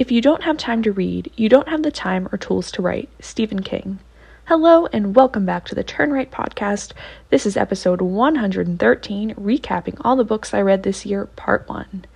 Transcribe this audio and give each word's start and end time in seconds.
If 0.00 0.10
you 0.10 0.22
don't 0.22 0.44
have 0.44 0.56
time 0.56 0.82
to 0.84 0.92
read, 0.92 1.30
you 1.36 1.50
don't 1.50 1.68
have 1.68 1.82
the 1.82 1.90
time 1.90 2.26
or 2.32 2.38
tools 2.38 2.72
to 2.72 2.80
write. 2.80 3.10
Stephen 3.20 3.62
King. 3.62 3.98
Hello, 4.46 4.86
and 4.86 5.14
welcome 5.14 5.44
back 5.44 5.66
to 5.66 5.74
the 5.74 5.84
Turn 5.84 6.10
Right 6.10 6.30
podcast. 6.30 6.92
This 7.28 7.44
is 7.44 7.54
episode 7.54 8.00
113, 8.00 9.34
recapping 9.34 10.00
all 10.00 10.16
the 10.16 10.24
books 10.24 10.54
I 10.54 10.62
read 10.62 10.84
this 10.84 11.04
year, 11.04 11.26
part 11.26 11.68
one. 11.68 12.06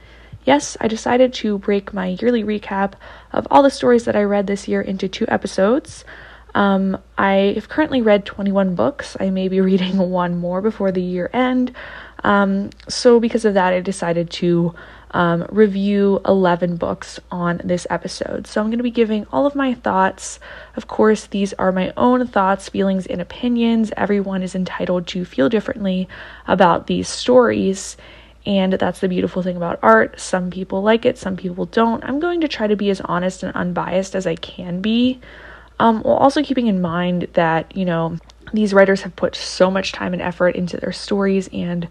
Yes, 0.47 0.79
I 0.81 0.89
decided 0.89 1.35
to 1.35 1.59
break 1.59 1.93
my 1.93 2.17
yearly 2.19 2.43
recap 2.43 2.95
of 3.33 3.47
all 3.51 3.63
the 3.63 3.69
stories 3.69 4.07
that 4.07 4.17
I 4.17 4.23
read 4.23 4.47
this 4.47 4.67
year 4.67 4.81
into 4.81 5.07
two 5.07 5.27
episodes. 5.29 6.07
Um, 6.55 6.97
I 7.19 7.53
have 7.55 7.69
currently 7.69 8.01
read 8.01 8.25
21 8.25 8.77
books. 8.77 9.15
I 9.21 9.29
may 9.29 9.49
be 9.49 9.61
reading 9.61 9.99
one 9.99 10.39
more 10.39 10.63
before 10.63 10.91
the 10.91 11.03
year 11.03 11.29
end. 11.35 11.75
Um, 12.23 12.71
so, 12.89 13.21
because 13.21 13.45
of 13.45 13.53
that, 13.53 13.75
I 13.75 13.81
decided 13.81 14.31
to 14.31 14.75
um, 15.15 15.47
review 15.49 16.21
11 16.27 16.77
books 16.77 17.21
on 17.31 17.61
this 17.65 17.87
episode. 17.89 18.49
So 18.49 18.61
I'm 18.61 18.67
going 18.67 18.79
to 18.79 18.85
be 18.85 18.91
giving 18.91 19.27
all 19.33 19.47
of 19.47 19.55
my 19.55 19.73
thoughts. 19.73 20.41
Of 20.75 20.89
course, 20.89 21.29
these 21.29 21.53
are 21.55 21.71
my 21.71 21.93
own 21.97 22.27
thoughts, 22.27 22.69
feelings, 22.69 23.07
and 23.07 23.21
opinions. 23.21 23.93
Everyone 23.97 24.43
is 24.43 24.57
entitled 24.57 25.07
to 25.09 25.25
feel 25.25 25.49
differently 25.49 26.09
about 26.49 26.89
these 26.89 27.09
stories. 27.09 27.97
And 28.45 28.73
that's 28.75 28.99
the 28.99 29.09
beautiful 29.09 29.43
thing 29.43 29.57
about 29.57 29.79
art. 29.83 30.19
Some 30.19 30.51
people 30.51 30.83
like 30.83 31.07
it, 31.07 31.17
some 31.17 31.37
people 31.37 31.67
don't. 31.67 32.05
I'm 32.05 32.19
going 32.19 32.41
to 32.41 32.49
try 32.49 32.67
to 32.67 32.77
be 32.77 32.91
as 32.91 33.01
honest 33.01 33.45
and 33.45 33.55
unbiased 33.55 34.17
as 34.17 34.27
I 34.27 34.35
can 34.35 34.81
be. 34.81 35.21
Um, 35.79 36.03
while 36.03 36.17
also 36.17 36.43
keeping 36.43 36.67
in 36.67 36.81
mind 36.81 37.29
that, 37.35 37.77
you 37.77 37.85
know, 37.85 38.19
these 38.53 38.75
writers 38.75 39.03
have 39.03 39.15
put 39.15 39.37
so 39.37 39.71
much 39.71 39.93
time 39.93 40.13
and 40.13 40.21
effort 40.21 40.57
into 40.57 40.77
their 40.77 40.93
stories, 40.93 41.49
and 41.53 41.89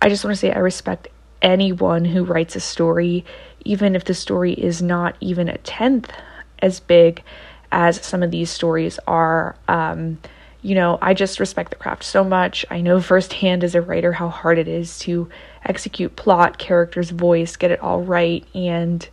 I 0.00 0.08
just 0.08 0.24
want 0.24 0.34
to 0.34 0.38
say 0.38 0.52
I 0.52 0.58
respect 0.58 1.08
anyone 1.46 2.04
who 2.04 2.24
writes 2.24 2.56
a 2.56 2.60
story, 2.60 3.24
even 3.64 3.94
if 3.94 4.04
the 4.04 4.14
story 4.14 4.52
is 4.52 4.82
not 4.82 5.16
even 5.20 5.48
a 5.48 5.56
tenth 5.58 6.12
as 6.58 6.80
big 6.80 7.22
as 7.70 8.04
some 8.04 8.22
of 8.22 8.30
these 8.30 8.50
stories 8.50 8.98
are. 9.06 9.56
Um, 9.68 10.18
you 10.62 10.74
know, 10.74 10.98
I 11.00 11.14
just 11.14 11.38
respect 11.38 11.70
the 11.70 11.76
craft 11.76 12.02
so 12.02 12.24
much. 12.24 12.66
I 12.68 12.80
know 12.80 13.00
firsthand 13.12 13.62
as 13.62 13.76
a 13.76 13.80
writer 13.80 14.12
how 14.12 14.28
hard 14.28 14.58
it 14.58 14.66
is 14.66 14.98
to 15.00 15.28
execute 15.64 16.16
plot, 16.16 16.58
character's 16.58 17.10
voice, 17.10 17.56
get 17.56 17.70
it 17.70 17.80
all 17.80 18.02
right. 18.02 18.44
And 18.52 19.08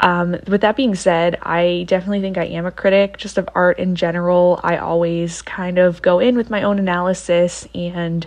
um, 0.00 0.32
with 0.48 0.60
that 0.62 0.76
being 0.76 0.96
said, 0.96 1.38
I 1.42 1.84
definitely 1.86 2.20
think 2.20 2.38
I 2.38 2.46
am 2.46 2.66
a 2.66 2.72
critic 2.72 3.16
just 3.18 3.38
of 3.38 3.48
art 3.54 3.78
in 3.78 3.94
general. 3.94 4.60
I 4.64 4.78
always 4.78 5.42
kind 5.42 5.78
of 5.78 6.02
go 6.02 6.18
in 6.18 6.36
with 6.36 6.50
my 6.50 6.64
own 6.64 6.78
analysis 6.80 7.68
and 7.74 8.26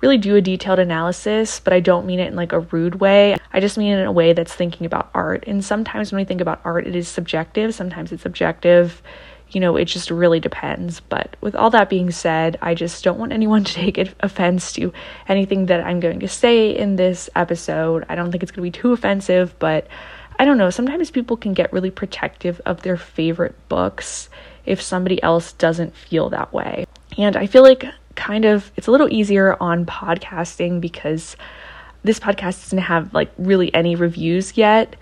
really 0.00 0.18
do 0.18 0.36
a 0.36 0.40
detailed 0.40 0.78
analysis, 0.78 1.60
but 1.60 1.72
I 1.72 1.80
don't 1.80 2.06
mean 2.06 2.20
it 2.20 2.28
in 2.28 2.36
like 2.36 2.52
a 2.52 2.60
rude 2.60 2.96
way. 2.96 3.36
I 3.52 3.60
just 3.60 3.78
mean 3.78 3.92
it 3.92 4.00
in 4.00 4.06
a 4.06 4.12
way 4.12 4.32
that's 4.32 4.54
thinking 4.54 4.86
about 4.86 5.10
art. 5.14 5.44
And 5.46 5.64
sometimes 5.64 6.12
when 6.12 6.20
we 6.20 6.24
think 6.24 6.40
about 6.40 6.60
art, 6.64 6.86
it 6.86 6.94
is 6.94 7.08
subjective, 7.08 7.74
sometimes 7.74 8.12
it's 8.12 8.26
objective. 8.26 9.02
You 9.50 9.60
know, 9.60 9.76
it 9.76 9.84
just 9.84 10.10
really 10.10 10.40
depends. 10.40 10.98
But 10.98 11.36
with 11.40 11.54
all 11.54 11.70
that 11.70 11.88
being 11.88 12.10
said, 12.10 12.58
I 12.60 12.74
just 12.74 13.04
don't 13.04 13.18
want 13.18 13.32
anyone 13.32 13.64
to 13.64 13.72
take 13.72 13.98
offense 14.20 14.72
to 14.72 14.92
anything 15.28 15.66
that 15.66 15.84
I'm 15.84 16.00
going 16.00 16.20
to 16.20 16.28
say 16.28 16.70
in 16.70 16.96
this 16.96 17.30
episode. 17.34 18.04
I 18.08 18.14
don't 18.14 18.30
think 18.30 18.42
it's 18.42 18.52
going 18.52 18.70
to 18.70 18.78
be 18.78 18.82
too 18.82 18.92
offensive, 18.92 19.56
but 19.58 19.86
I 20.38 20.44
don't 20.44 20.58
know. 20.58 20.70
Sometimes 20.70 21.10
people 21.10 21.36
can 21.36 21.54
get 21.54 21.72
really 21.72 21.90
protective 21.90 22.60
of 22.66 22.82
their 22.82 22.96
favorite 22.96 23.54
books 23.68 24.28
if 24.66 24.82
somebody 24.82 25.22
else 25.22 25.52
doesn't 25.52 25.96
feel 25.96 26.28
that 26.30 26.52
way. 26.52 26.86
And 27.16 27.36
I 27.36 27.46
feel 27.46 27.62
like 27.62 27.86
kind 28.16 28.44
of 28.44 28.72
it's 28.76 28.86
a 28.86 28.90
little 28.90 29.12
easier 29.12 29.56
on 29.60 29.86
podcasting 29.86 30.80
because 30.80 31.36
this 32.02 32.18
podcast 32.18 32.62
doesn't 32.62 32.78
have 32.78 33.12
like 33.14 33.30
really 33.38 33.72
any 33.74 33.94
reviews 33.94 34.56
yet. 34.56 34.96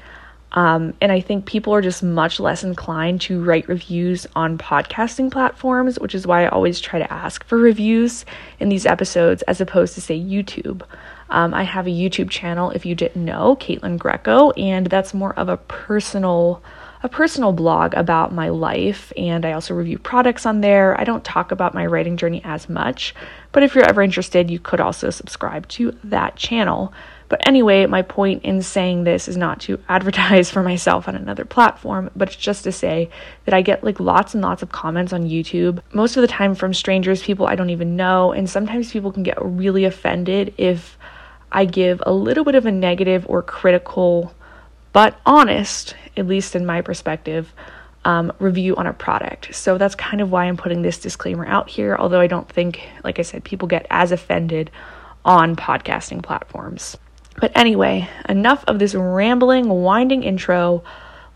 Um, 0.53 0.95
and 1.01 1.11
I 1.11 1.21
think 1.21 1.47
people 1.47 1.75
are 1.75 1.83
just 1.83 2.03
much 2.03 2.39
less 2.39 2.63
inclined 2.63 3.21
to 3.23 3.43
write 3.43 3.69
reviews 3.69 4.27
on 4.37 4.57
podcasting 4.57 5.31
platforms, 5.33 5.99
which 5.99 6.15
is 6.15 6.29
why 6.29 6.45
I 6.45 6.49
always 6.49 6.81
try 6.81 7.01
to 7.01 7.13
ask 7.13 7.45
for 7.45 7.59
reviews 7.59 8.25
in 8.61 8.69
these 8.69 8.87
episodes 8.87 9.43
as 9.43 9.61
opposed 9.61 9.95
to, 9.95 10.01
say, 10.01 10.19
YouTube. 10.19 10.83
Um, 11.31 11.55
I 11.55 11.65
have 11.65 11.89
a 11.89 11.91
YouTube 11.91 12.31
channel, 12.31 12.71
if 12.71 12.87
you 12.87 12.95
didn't 12.95 13.25
know, 13.25 13.57
Caitlin 13.57 13.99
Greco, 13.99 14.53
and 14.53 14.87
that's 14.87 15.13
more 15.13 15.35
of 15.35 15.49
a 15.49 15.57
personal 15.57 16.63
a 17.05 17.09
personal 17.09 17.53
blog 17.53 17.93
about 17.93 18.33
my 18.33 18.49
life, 18.49 19.13
and 19.15 19.45
I 19.45 19.53
also 19.53 19.75
review 19.75 19.99
products 19.99 20.47
on 20.47 20.63
there. 20.63 20.99
I 20.99 21.05
don't 21.05 21.23
talk 21.23 21.53
about 21.53 21.75
my 21.75 21.85
writing 21.85 22.17
journey 22.17 22.41
as 22.45 22.67
much, 22.67 23.15
but 23.53 23.63
if 23.63 23.75
you're 23.75 23.85
ever 23.85 24.01
interested, 24.01 24.51
you 24.51 24.59
could 24.59 24.81
also 24.81 25.11
subscribe 25.11 25.69
to 25.69 25.95
that 26.05 26.37
channel. 26.37 26.95
But 27.29 27.47
anyway, 27.47 27.85
my 27.85 28.01
point 28.01 28.43
in 28.43 28.63
saying 28.63 29.05
this 29.05 29.29
is 29.29 29.37
not 29.37 29.61
to 29.61 29.79
advertise 29.91 30.51
for 30.51 30.63
myself 30.63 31.07
on 31.07 31.15
another 31.15 31.45
platform, 31.45 32.11
but 32.17 32.29
it's 32.29 32.39
just 32.39 32.65
to 32.65 32.73
say 32.73 33.11
that 33.45 33.53
I 33.53 33.61
get 33.61 33.85
like 33.85 34.01
lots 34.01 34.33
and 34.33 34.43
lots 34.43 34.63
of 34.63 34.73
comments 34.73 35.13
on 35.13 35.29
YouTube, 35.29 35.83
most 35.93 36.17
of 36.17 36.23
the 36.23 36.27
time 36.27 36.55
from 36.55 36.73
strangers, 36.73 37.23
people 37.23 37.47
I 37.47 37.55
don't 37.55 37.69
even 37.69 37.97
know, 37.97 38.33
and 38.33 38.49
sometimes 38.49 38.91
people 38.91 39.13
can 39.13 39.25
get 39.25 39.37
really 39.45 39.85
offended 39.85 40.55
if 40.57 40.97
I 41.53 41.67
give 41.67 42.03
a 42.07 42.15
little 42.15 42.45
bit 42.45 42.55
of 42.55 42.65
a 42.65 42.73
negative 42.73 43.27
or 43.29 43.43
critical 43.43 44.35
but 44.95 45.21
honest, 45.27 45.97
at 46.17 46.27
least 46.27 46.57
in 46.57 46.67
my 46.67 46.81
perspective, 46.81 47.53
um, 48.05 48.33
review 48.39 48.77
on 48.77 48.87
a 48.87 48.93
product. 48.93 49.55
So 49.55 49.79
that's 49.79 49.95
kind 49.95 50.21
of 50.21 50.31
why 50.31 50.45
I'm 50.45 50.57
putting 50.57 50.83
this 50.83 50.99
disclaimer 50.99 51.47
out 51.47 51.71
here, 51.71 51.97
although 51.99 52.21
I 52.21 52.27
don't 52.27 52.49
think, 52.49 52.87
like 53.03 53.19
I 53.19 53.23
said, 53.23 53.45
people 53.45 53.69
get 53.69 53.87
as 53.91 54.13
offended 54.13 54.71
on 55.25 55.57
podcasting 55.57 56.23
platforms. 56.23 56.97
But 57.41 57.53
anyway, 57.57 58.09
enough 58.29 58.65
of 58.69 58.79
this 58.79 58.95
rambling, 58.95 59.69
winding 59.69 60.23
intro. 60.23 60.85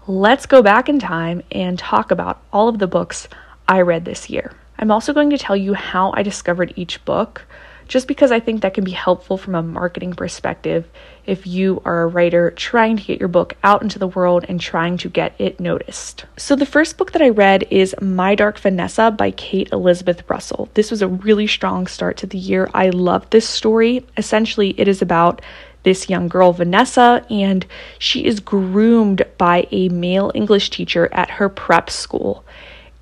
Let's 0.07 0.47
go 0.47 0.63
back 0.63 0.89
in 0.89 0.99
time 0.99 1.43
and 1.51 1.79
talk 1.79 2.11
about 2.11 2.43
all 2.53 2.69
of 2.69 2.79
the 2.79 2.87
books 2.87 3.29
I 3.67 3.81
read 3.81 4.05
this 4.05 4.31
year. 4.31 4.53
I'm 4.79 4.91
also 4.91 5.13
going 5.13 5.31
to 5.31 5.39
tell 5.39 5.57
you 5.57 5.75
how 5.75 6.13
I 6.15 6.23
discovered 6.23 6.73
each 6.77 7.05
book 7.05 7.47
just 7.89 8.07
because 8.07 8.31
I 8.31 8.39
think 8.39 8.61
that 8.61 8.75
can 8.75 8.85
be 8.85 8.93
helpful 8.93 9.39
from 9.39 9.55
a 9.55 9.63
marketing 9.63 10.13
perspective 10.13 10.89
if 11.25 11.47
you 11.47 11.83
are 11.85 12.03
a 12.03 12.07
writer 12.07 12.51
trying 12.53 12.97
to 12.99 13.03
get 13.03 13.19
your 13.19 13.29
book 13.29 13.55
out 13.65 13.83
into 13.83 13.99
the 13.99 14.07
world 14.07 14.45
and 14.49 14.61
trying 14.61 14.99
to 14.99 15.09
get 15.09 15.35
it 15.39 15.59
noticed. 15.59 16.27
So, 16.37 16.55
the 16.55 16.67
first 16.67 16.97
book 16.99 17.13
that 17.13 17.23
I 17.23 17.31
read 17.31 17.67
is 17.71 17.95
My 18.01 18.35
Dark 18.35 18.59
Vanessa 18.59 19.11
by 19.11 19.31
Kate 19.33 19.71
Elizabeth 19.73 20.23
Russell. 20.29 20.69
This 20.75 20.91
was 20.91 21.03
a 21.03 21.09
really 21.09 21.47
strong 21.47 21.87
start 21.87 22.19
to 22.19 22.27
the 22.27 22.39
year. 22.39 22.71
I 22.75 22.91
loved 22.91 23.31
this 23.31 23.49
story. 23.49 24.07
Essentially, 24.17 24.79
it 24.79 24.87
is 24.87 25.03
about 25.03 25.43
this 25.83 26.11
young 26.11 26.29
girl, 26.29 26.53
Vanessa, 26.53 27.25
and 27.31 27.65
she 27.99 28.25
is 28.25 28.41
groomed 28.41 29.23
by 29.39 29.67
a 29.71 29.89
male 29.89 30.31
English 30.35 30.71
teacher 30.71 31.09
at 31.13 31.31
her 31.31 31.49
prep 31.49 31.89
school. 31.89 32.45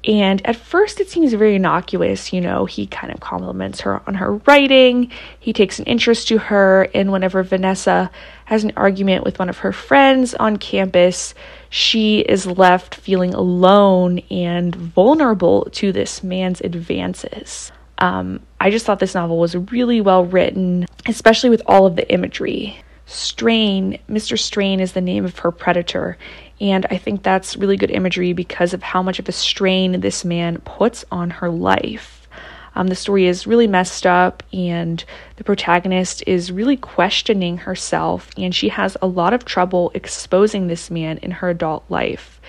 And 0.07 0.47
at 0.47 0.55
first, 0.55 1.01
it 1.01 1.11
seems 1.11 1.33
very 1.33 1.57
innocuous. 1.57 2.33
You 2.33 2.41
know, 2.41 2.65
he 2.65 2.87
kind 2.87 3.13
of 3.13 3.19
compliments 3.19 3.81
her 3.81 4.01
on 4.07 4.15
her 4.15 4.37
writing, 4.47 5.11
he 5.41 5.53
takes 5.53 5.79
an 5.79 5.85
interest 5.87 6.29
to 6.29 6.39
her, 6.39 6.89
and 6.95 7.11
whenever 7.11 7.43
Vanessa 7.43 8.11
has 8.45 8.63
an 8.63 8.73
argument 8.77 9.25
with 9.25 9.41
one 9.41 9.49
of 9.49 9.59
her 9.59 9.73
friends 9.73 10.35
on 10.35 10.59
campus, 10.59 11.35
she 11.69 12.21
is 12.21 12.47
left 12.47 12.95
feeling 12.95 13.35
alone 13.35 14.21
and 14.31 14.75
vulnerable 14.75 15.65
to 15.73 15.91
this 15.91 16.23
man's 16.23 16.61
advances. 16.61 17.73
Um, 17.99 18.41
I 18.61 18.71
just 18.71 18.87
thought 18.87 19.01
this 19.01 19.15
novel 19.15 19.39
was 19.39 19.57
really 19.57 20.01
well 20.01 20.25
written, 20.25 20.87
especially 21.07 21.51
with 21.51 21.63
all 21.67 21.87
of 21.87 21.97
the 21.97 22.09
imagery. 22.13 22.81
Strain, 23.09 24.01
Mr. 24.11 24.37
Strain 24.37 24.81
is 24.81 24.93
the 24.93 25.01
name 25.01 25.25
of 25.25 25.39
her 25.39 25.53
predator, 25.53 26.19
and 26.61 26.85
I 26.91 26.99
think 26.99 27.23
that's 27.23 27.57
really 27.57 27.77
good 27.77 27.93
imagery 27.93 28.33
because 28.33 28.75
of 28.75 28.83
how 28.83 29.01
much 29.01 29.21
of 29.21 29.29
a 29.29 29.33
strain 29.33 30.01
this 30.01 30.25
man 30.25 30.59
puts 30.59 31.05
on 31.13 31.31
her 31.31 31.49
life. 31.49 32.27
Um, 32.75 32.89
the 32.89 32.97
story 32.97 33.27
is 33.27 33.47
really 33.47 33.69
messed 33.69 34.07
up, 34.07 34.43
and 34.53 35.03
the 35.37 35.45
protagonist 35.45 36.25
is 36.27 36.51
really 36.51 36.77
questioning 36.77 37.59
herself, 37.59 38.29
and 38.37 38.53
she 38.53 38.71
has 38.71 38.97
a 39.01 39.07
lot 39.07 39.33
of 39.33 39.45
trouble 39.45 39.93
exposing 39.95 40.67
this 40.67 40.91
man 40.91 41.19
in 41.19 41.31
her 41.31 41.49
adult 41.49 41.85
life. 41.89 42.41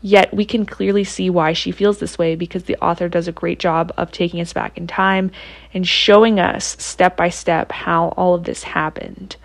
Yet 0.00 0.32
we 0.32 0.46
can 0.46 0.64
clearly 0.64 1.04
see 1.04 1.28
why 1.28 1.52
she 1.52 1.72
feels 1.72 1.98
this 1.98 2.16
way 2.16 2.36
because 2.36 2.64
the 2.64 2.76
author 2.82 3.08
does 3.08 3.28
a 3.28 3.32
great 3.32 3.58
job 3.58 3.92
of 3.98 4.12
taking 4.12 4.40
us 4.40 4.52
back 4.52 4.78
in 4.78 4.86
time 4.86 5.30
and 5.74 5.86
showing 5.86 6.40
us 6.40 6.76
step 6.82 7.16
by 7.18 7.28
step 7.28 7.70
how 7.70 8.08
all 8.16 8.34
of 8.34 8.44
this 8.44 8.62
happened. 8.62 9.36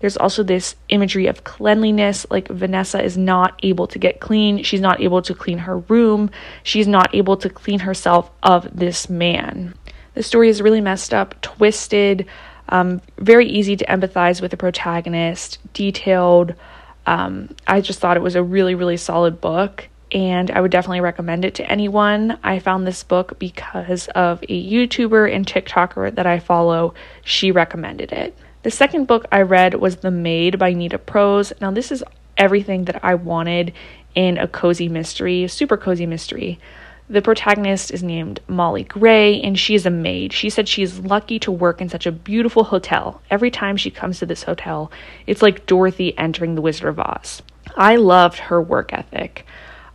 There's 0.00 0.16
also 0.16 0.42
this 0.42 0.76
imagery 0.88 1.26
of 1.26 1.44
cleanliness, 1.44 2.26
like 2.30 2.48
Vanessa 2.48 3.02
is 3.02 3.18
not 3.18 3.58
able 3.62 3.86
to 3.88 3.98
get 3.98 4.20
clean. 4.20 4.62
She's 4.62 4.80
not 4.80 5.00
able 5.00 5.22
to 5.22 5.34
clean 5.34 5.58
her 5.58 5.78
room. 5.78 6.30
She's 6.62 6.86
not 6.86 7.14
able 7.14 7.36
to 7.38 7.50
clean 7.50 7.80
herself 7.80 8.30
of 8.42 8.68
this 8.76 9.10
man. 9.10 9.74
The 10.14 10.22
story 10.22 10.48
is 10.48 10.62
really 10.62 10.80
messed 10.80 11.12
up, 11.12 11.40
twisted, 11.42 12.26
um, 12.68 13.00
very 13.18 13.46
easy 13.46 13.76
to 13.76 13.86
empathize 13.86 14.40
with 14.40 14.50
the 14.50 14.56
protagonist, 14.56 15.58
detailed. 15.72 16.54
Um, 17.06 17.54
I 17.66 17.80
just 17.80 17.98
thought 17.98 18.16
it 18.16 18.22
was 18.22 18.36
a 18.36 18.42
really, 18.42 18.74
really 18.74 18.96
solid 18.96 19.40
book 19.40 19.88
and 20.12 20.50
I 20.50 20.60
would 20.60 20.70
definitely 20.70 21.00
recommend 21.00 21.44
it 21.44 21.56
to 21.56 21.70
anyone. 21.70 22.38
I 22.42 22.58
found 22.60 22.86
this 22.86 23.02
book 23.02 23.38
because 23.38 24.08
of 24.08 24.42
a 24.42 24.70
YouTuber 24.70 25.34
and 25.34 25.46
TikToker 25.46 26.14
that 26.14 26.26
I 26.26 26.38
follow. 26.38 26.94
She 27.24 27.50
recommended 27.50 28.12
it. 28.12 28.36
The 28.64 28.70
second 28.72 29.06
book 29.06 29.24
I 29.30 29.42
read 29.42 29.74
was 29.74 29.96
The 29.96 30.10
Maid 30.10 30.58
by 30.58 30.72
Nita 30.72 30.98
Prose. 30.98 31.52
Now, 31.60 31.70
this 31.70 31.92
is 31.92 32.02
everything 32.36 32.86
that 32.86 33.04
I 33.04 33.14
wanted 33.14 33.72
in 34.16 34.36
a 34.36 34.48
cozy 34.48 34.88
mystery, 34.88 35.46
super 35.46 35.76
cozy 35.76 36.06
mystery. 36.06 36.58
The 37.08 37.22
protagonist 37.22 37.92
is 37.92 38.02
named 38.02 38.40
Molly 38.48 38.82
Gray, 38.82 39.40
and 39.40 39.56
she 39.56 39.76
is 39.76 39.86
a 39.86 39.90
maid. 39.90 40.32
She 40.32 40.50
said 40.50 40.68
she 40.68 40.82
is 40.82 40.98
lucky 40.98 41.38
to 41.38 41.52
work 41.52 41.80
in 41.80 41.88
such 41.88 42.04
a 42.04 42.12
beautiful 42.12 42.64
hotel. 42.64 43.22
Every 43.30 43.50
time 43.50 43.76
she 43.76 43.92
comes 43.92 44.18
to 44.18 44.26
this 44.26 44.42
hotel, 44.42 44.90
it's 45.26 45.40
like 45.40 45.66
Dorothy 45.66 46.18
entering 46.18 46.56
the 46.56 46.60
Wizard 46.60 46.88
of 46.88 46.98
Oz. 46.98 47.42
I 47.76 47.94
loved 47.94 48.38
her 48.38 48.60
work 48.60 48.92
ethic. 48.92 49.46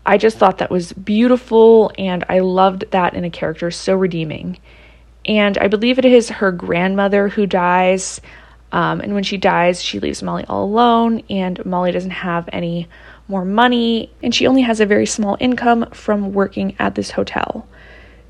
I 0.05 0.17
just 0.17 0.37
thought 0.37 0.59
that 0.59 0.71
was 0.71 0.93
beautiful, 0.93 1.91
and 1.97 2.23
I 2.29 2.39
loved 2.39 2.85
that 2.91 3.13
in 3.13 3.25
a 3.25 3.29
character 3.29 3.69
so 3.71 3.93
redeeming. 3.93 4.57
And 5.25 5.57
I 5.57 5.67
believe 5.67 5.99
it 5.99 6.05
is 6.05 6.29
her 6.29 6.51
grandmother 6.53 7.27
who 7.27 7.45
dies. 7.45 8.21
Um, 8.73 9.01
and 9.01 9.13
when 9.13 9.23
she 9.23 9.37
dies, 9.37 9.83
she 9.83 9.99
leaves 9.99 10.23
Molly 10.23 10.45
all 10.49 10.65
alone, 10.65 11.21
and 11.29 11.63
Molly 11.63 11.91
doesn't 11.91 12.09
have 12.09 12.49
any 12.51 12.89
more 13.27 13.45
money, 13.45 14.11
and 14.23 14.33
she 14.33 14.47
only 14.47 14.63
has 14.63 14.79
a 14.79 14.85
very 14.85 15.05
small 15.05 15.37
income 15.39 15.85
from 15.91 16.33
working 16.33 16.75
at 16.79 16.95
this 16.95 17.11
hotel. 17.11 17.67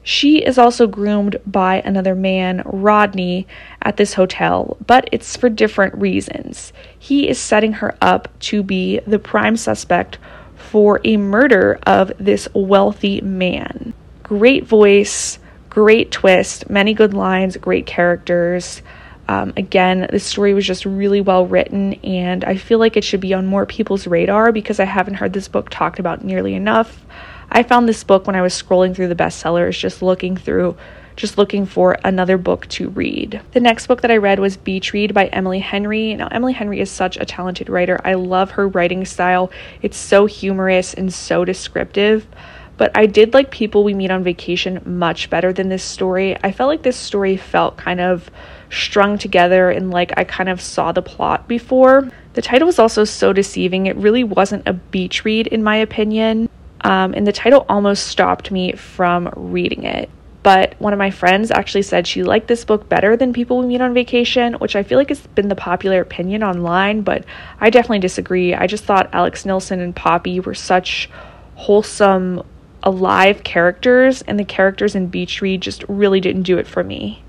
She 0.04 0.44
is 0.44 0.57
also 0.57 0.86
groomed 0.86 1.38
by 1.48 1.81
another 1.86 2.13
man, 2.13 2.62
Rodney, 2.66 3.48
at 3.81 3.95
this 3.95 4.16
hotel, 4.16 4.75
but 4.86 5.07
it's 5.13 5.38
for 5.38 5.48
different 5.48 5.95
reasons. 5.95 6.74
He 7.00 7.30
is 7.30 7.39
setting 7.39 7.72
her 7.74 7.96
up 8.01 8.28
to 8.42 8.63
be 8.63 9.00
the 9.07 9.19
prime 9.19 9.56
suspect 9.56 10.18
for 10.57 11.00
a 11.06 11.16
murder 11.16 11.80
of 11.88 12.12
this 12.19 12.50
wealthy 12.54 13.22
man. 13.22 13.94
Great 14.24 14.66
voice, 14.68 15.39
great 15.69 16.12
twist, 16.12 16.69
many 16.69 16.94
good 16.94 17.13
lines, 17.13 17.56
great 17.56 17.86
characters. 17.86 18.81
Um, 19.28 19.54
again, 19.56 20.08
the 20.12 20.20
story 20.20 20.54
was 20.54 20.66
just 20.66 20.86
really 20.86 21.22
well 21.22 21.46
written, 21.46 21.94
and 22.04 22.44
I 22.44 22.58
feel 22.58 22.80
like 22.80 22.98
it 22.98 23.04
should 23.04 23.22
be 23.22 23.34
on 23.34 23.46
more 23.46 23.66
people's 23.66 24.06
radar 24.06 24.52
because 24.52 24.80
I 24.80 24.86
haven't 24.86 25.16
heard 25.16 25.34
this 25.34 25.48
book 25.48 25.70
talked 25.70 26.00
about 26.00 26.24
nearly 26.24 26.56
enough. 26.56 27.06
I 27.50 27.64
found 27.64 27.88
this 27.88 28.04
book 28.04 28.28
when 28.28 28.36
I 28.36 28.42
was 28.42 28.54
scrolling 28.54 28.96
through 28.96 29.08
the 29.08 29.16
bestsellers, 29.16 29.78
just 29.78 30.02
looking 30.02 30.36
through, 30.36 30.75
just 31.16 31.38
looking 31.38 31.66
for 31.66 31.98
another 32.04 32.38
book 32.38 32.68
to 32.70 32.90
read. 32.90 33.40
The 33.52 33.60
next 33.60 33.88
book 33.88 34.02
that 34.02 34.12
I 34.12 34.18
read 34.18 34.40
was 34.40 34.58
Beach 34.58 34.92
Read 34.92 35.14
by 35.14 35.28
Emily 35.28 35.60
Henry. 35.60 36.16
Now, 36.16 36.28
Emily 36.31 36.54
Henry 36.54 36.80
is 36.80 36.90
such 36.90 37.16
a 37.18 37.25
talented 37.25 37.70
writer. 37.70 38.00
I 38.04 38.16
love 38.16 38.52
her 38.52 38.68
writing 38.68 39.06
style, 39.06 39.52
it's 39.81 39.98
so 39.98 40.25
humorous 40.25 40.94
and 40.94 41.14
so 41.14 41.46
descriptive. 41.46 42.28
But 42.75 42.92
I 42.98 43.06
did 43.06 43.34
like 43.34 43.52
People 43.52 43.84
We 43.84 43.94
Meet 43.94 44.10
on 44.10 44.24
Vacation 44.24 44.81
much 44.84 45.30
better 45.30 45.54
than 45.54 45.70
this 45.70 45.84
story. 45.84 46.36
I 46.44 46.52
felt 46.52 46.70
like 46.70 46.81
this 46.81 46.98
story 46.98 47.38
felt 47.38 47.78
kind 47.78 48.02
of 48.02 48.31
strung 48.74 49.18
together 49.18 49.70
and 49.70 49.92
like 49.92 50.12
I 50.18 50.24
kind 50.24 50.50
of 50.50 50.62
saw 50.62 50.92
the 50.92 51.02
plot 51.02 51.48
before. 51.48 52.10
The 52.34 52.42
title 52.42 52.66
was 52.66 52.80
also 52.80 53.04
so 53.04 53.31
deceiving. 53.31 53.86
It 53.86 53.96
really 53.96 54.24
wasn't 54.24 54.68
a 54.68 54.74
beach 54.74 55.24
read, 55.24 55.48
in 55.48 55.64
my 55.64 55.78
opinion. 55.78 56.50
Um, 56.81 57.14
and 57.14 57.25
the 57.25 57.31
title 57.31 57.66
almost 57.70 58.08
stopped 58.08 58.52
me 58.52 58.74
from 58.74 59.31
reading 59.36 59.84
it. 59.84 60.10
But 60.42 60.75
one 60.80 60.92
of 60.92 61.00
my 61.00 61.12
friends 61.12 61.52
actually 61.52 61.84
said 61.84 62.06
she 62.06 62.24
liked 62.24 62.50
this 62.50 62.66
book 62.66 62.90
better 62.90 63.16
than 63.16 63.31
People 63.31 63.60
We 63.60 63.68
Meet 63.68 63.81
on 63.81 63.94
Vacation, 63.94 64.56
which 64.56 64.75
I 64.75 64.84
feel 64.84 64.98
like 64.98 65.08
has 65.08 65.25
been 65.28 65.48
the 65.48 65.56
popular 65.56 66.02
opinion 66.02 66.44
online, 66.44 67.02
but 67.02 67.24
I 67.62 67.70
definitely 67.70 68.00
disagree. 68.00 68.54
I 68.54 68.68
just 68.68 68.84
thought 68.84 69.10
Alex 69.14 69.46
Nilsen 69.46 69.80
and 69.80 69.96
Poppy 69.96 70.42
were 70.42 70.54
such 70.54 71.10
wholesome, 71.56 72.44
alive 72.81 73.46
characters, 73.46 74.22
and 74.24 74.38
the 74.38 74.44
characters 74.44 74.96
in 74.96 75.08
Beach 75.08 75.42
Read 75.42 75.62
just 75.62 75.86
really 75.88 76.20
didn't 76.20 76.44
do 76.44 76.58
it 76.58 76.68
for 76.68 76.84
me 76.84 77.24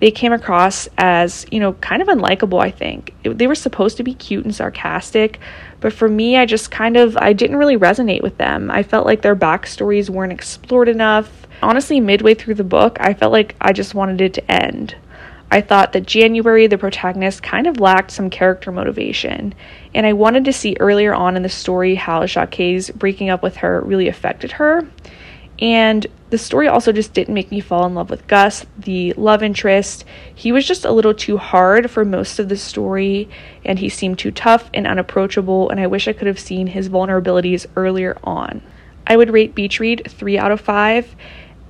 they 0.00 0.10
came 0.10 0.32
across 0.32 0.88
as, 0.98 1.46
you 1.50 1.58
know, 1.58 1.72
kind 1.74 2.02
of 2.02 2.08
unlikable, 2.08 2.62
I 2.62 2.70
think. 2.70 3.14
It, 3.24 3.38
they 3.38 3.46
were 3.46 3.54
supposed 3.54 3.96
to 3.96 4.02
be 4.02 4.14
cute 4.14 4.44
and 4.44 4.54
sarcastic, 4.54 5.40
but 5.80 5.92
for 5.92 6.08
me, 6.08 6.36
I 6.36 6.44
just 6.44 6.70
kind 6.70 6.96
of 6.96 7.16
I 7.16 7.32
didn't 7.32 7.56
really 7.56 7.78
resonate 7.78 8.22
with 8.22 8.36
them. 8.38 8.70
I 8.70 8.82
felt 8.82 9.06
like 9.06 9.22
their 9.22 9.36
backstories 9.36 10.10
weren't 10.10 10.32
explored 10.32 10.88
enough. 10.88 11.46
Honestly, 11.62 12.00
midway 12.00 12.34
through 12.34 12.54
the 12.54 12.64
book, 12.64 12.98
I 13.00 13.14
felt 13.14 13.32
like 13.32 13.56
I 13.60 13.72
just 13.72 13.94
wanted 13.94 14.20
it 14.20 14.34
to 14.34 14.52
end. 14.52 14.96
I 15.50 15.60
thought 15.60 15.92
that 15.92 16.06
January, 16.06 16.66
the 16.66 16.76
protagonist, 16.76 17.42
kind 17.42 17.66
of 17.66 17.78
lacked 17.78 18.10
some 18.10 18.30
character 18.30 18.72
motivation, 18.72 19.54
and 19.94 20.04
I 20.04 20.12
wanted 20.12 20.44
to 20.46 20.52
see 20.52 20.76
earlier 20.80 21.14
on 21.14 21.36
in 21.36 21.42
the 21.42 21.48
story 21.48 21.94
how 21.94 22.26
Jacques 22.26 22.92
breaking 22.96 23.30
up 23.30 23.42
with 23.42 23.56
her 23.58 23.80
really 23.80 24.08
affected 24.08 24.52
her. 24.52 24.86
And 25.58 26.06
the 26.28 26.38
story 26.38 26.68
also 26.68 26.92
just 26.92 27.14
didn't 27.14 27.34
make 27.34 27.50
me 27.50 27.60
fall 27.60 27.86
in 27.86 27.94
love 27.94 28.10
with 28.10 28.26
Gus, 28.26 28.66
the 28.76 29.12
love 29.14 29.42
interest. 29.42 30.04
He 30.34 30.52
was 30.52 30.66
just 30.66 30.84
a 30.84 30.92
little 30.92 31.14
too 31.14 31.38
hard 31.38 31.90
for 31.90 32.04
most 32.04 32.38
of 32.38 32.48
the 32.48 32.56
story, 32.56 33.28
and 33.64 33.78
he 33.78 33.88
seemed 33.88 34.18
too 34.18 34.32
tough 34.32 34.68
and 34.74 34.86
unapproachable, 34.86 35.70
and 35.70 35.80
I 35.80 35.86
wish 35.86 36.08
I 36.08 36.12
could 36.12 36.26
have 36.26 36.40
seen 36.40 36.66
his 36.66 36.88
vulnerabilities 36.88 37.66
earlier 37.76 38.18
on. 38.24 38.60
I 39.06 39.16
would 39.16 39.30
rate 39.30 39.54
Beach 39.54 39.78
Read 39.78 40.02
3 40.08 40.36
out 40.36 40.50
of 40.50 40.60
5, 40.60 41.14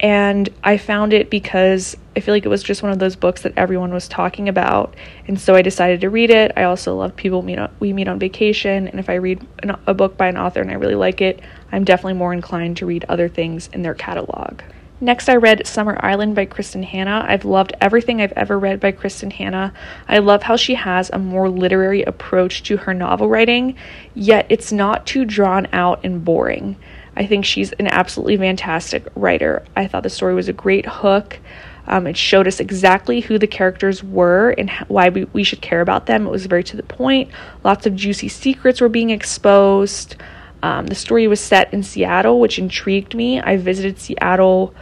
and 0.00 0.48
I 0.64 0.78
found 0.78 1.12
it 1.12 1.30
because 1.30 1.96
I 2.16 2.20
feel 2.20 2.34
like 2.34 2.46
it 2.46 2.48
was 2.48 2.62
just 2.62 2.82
one 2.82 2.90
of 2.90 2.98
those 2.98 3.14
books 3.14 3.42
that 3.42 3.52
everyone 3.58 3.92
was 3.92 4.08
talking 4.08 4.48
about, 4.48 4.94
and 5.28 5.38
so 5.38 5.54
I 5.54 5.60
decided 5.60 6.00
to 6.00 6.08
read 6.08 6.30
it. 6.30 6.50
I 6.56 6.62
also 6.62 6.96
love 6.96 7.14
people 7.14 7.42
meet 7.42 7.58
on, 7.58 7.70
we 7.78 7.92
meet 7.92 8.08
on 8.08 8.18
vacation, 8.18 8.88
and 8.88 8.98
if 8.98 9.10
I 9.10 9.14
read 9.14 9.46
an, 9.62 9.76
a 9.86 9.92
book 9.92 10.16
by 10.16 10.28
an 10.28 10.38
author 10.38 10.62
and 10.62 10.70
I 10.70 10.74
really 10.74 10.94
like 10.94 11.20
it, 11.20 11.40
I'm 11.70 11.84
definitely 11.84 12.14
more 12.14 12.32
inclined 12.32 12.78
to 12.78 12.86
read 12.86 13.04
other 13.08 13.28
things 13.28 13.68
in 13.74 13.82
their 13.82 13.94
catalog. 13.94 14.62
Next, 14.98 15.28
I 15.28 15.36
read 15.36 15.66
Summer 15.66 15.98
Island 16.00 16.34
by 16.34 16.46
Kristin 16.46 16.82
Hannah. 16.82 17.26
I've 17.28 17.44
loved 17.44 17.74
everything 17.82 18.22
I've 18.22 18.32
ever 18.32 18.58
read 18.58 18.80
by 18.80 18.92
Kristin 18.92 19.30
Hannah. 19.30 19.74
I 20.08 20.18
love 20.18 20.42
how 20.42 20.56
she 20.56 20.74
has 20.74 21.10
a 21.10 21.18
more 21.18 21.50
literary 21.50 22.02
approach 22.02 22.62
to 22.62 22.78
her 22.78 22.94
novel 22.94 23.28
writing, 23.28 23.76
yet 24.14 24.46
it's 24.48 24.72
not 24.72 25.06
too 25.06 25.26
drawn 25.26 25.68
out 25.74 26.00
and 26.02 26.24
boring. 26.24 26.76
I 27.14 27.26
think 27.26 27.44
she's 27.44 27.72
an 27.72 27.88
absolutely 27.88 28.38
fantastic 28.38 29.06
writer. 29.14 29.66
I 29.76 29.86
thought 29.86 30.02
the 30.02 30.08
story 30.08 30.34
was 30.34 30.48
a 30.48 30.54
great 30.54 30.86
hook. 30.86 31.40
Um, 31.88 32.06
it 32.06 32.16
showed 32.16 32.48
us 32.48 32.60
exactly 32.60 33.20
who 33.20 33.38
the 33.38 33.46
characters 33.46 34.02
were 34.02 34.50
and 34.58 34.70
why 34.88 35.08
we, 35.08 35.24
we 35.32 35.44
should 35.44 35.60
care 35.60 35.80
about 35.80 36.06
them. 36.06 36.26
It 36.26 36.30
was 36.30 36.46
very 36.46 36.64
to 36.64 36.76
the 36.76 36.82
point. 36.82 37.30
Lots 37.64 37.86
of 37.86 37.94
juicy 37.94 38.28
secrets 38.28 38.80
were 38.80 38.88
being 38.88 39.10
exposed. 39.10 40.16
Um, 40.62 40.86
the 40.86 40.94
story 40.94 41.28
was 41.28 41.40
set 41.40 41.72
in 41.72 41.82
Seattle, 41.82 42.40
which 42.40 42.58
intrigued 42.58 43.14
me. 43.14 43.40
I 43.40 43.56
visited 43.56 43.98
Seattle, 43.98 44.74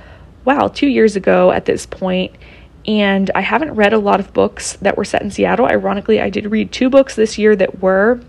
wow, 0.44 0.68
two 0.68 0.86
years 0.86 1.16
ago 1.16 1.50
at 1.50 1.66
this 1.66 1.84
point, 1.84 2.34
and 2.86 3.30
I 3.34 3.40
haven't 3.40 3.74
read 3.74 3.92
a 3.92 3.98
lot 3.98 4.20
of 4.20 4.32
books 4.32 4.74
that 4.80 4.96
were 4.96 5.04
set 5.04 5.22
in 5.22 5.30
Seattle. 5.30 5.66
Ironically, 5.66 6.20
I 6.20 6.30
did 6.30 6.50
read 6.50 6.72
two 6.72 6.88
books 6.88 7.16
this 7.16 7.38
year 7.38 7.56
that 7.56 7.80
were. 7.80 8.20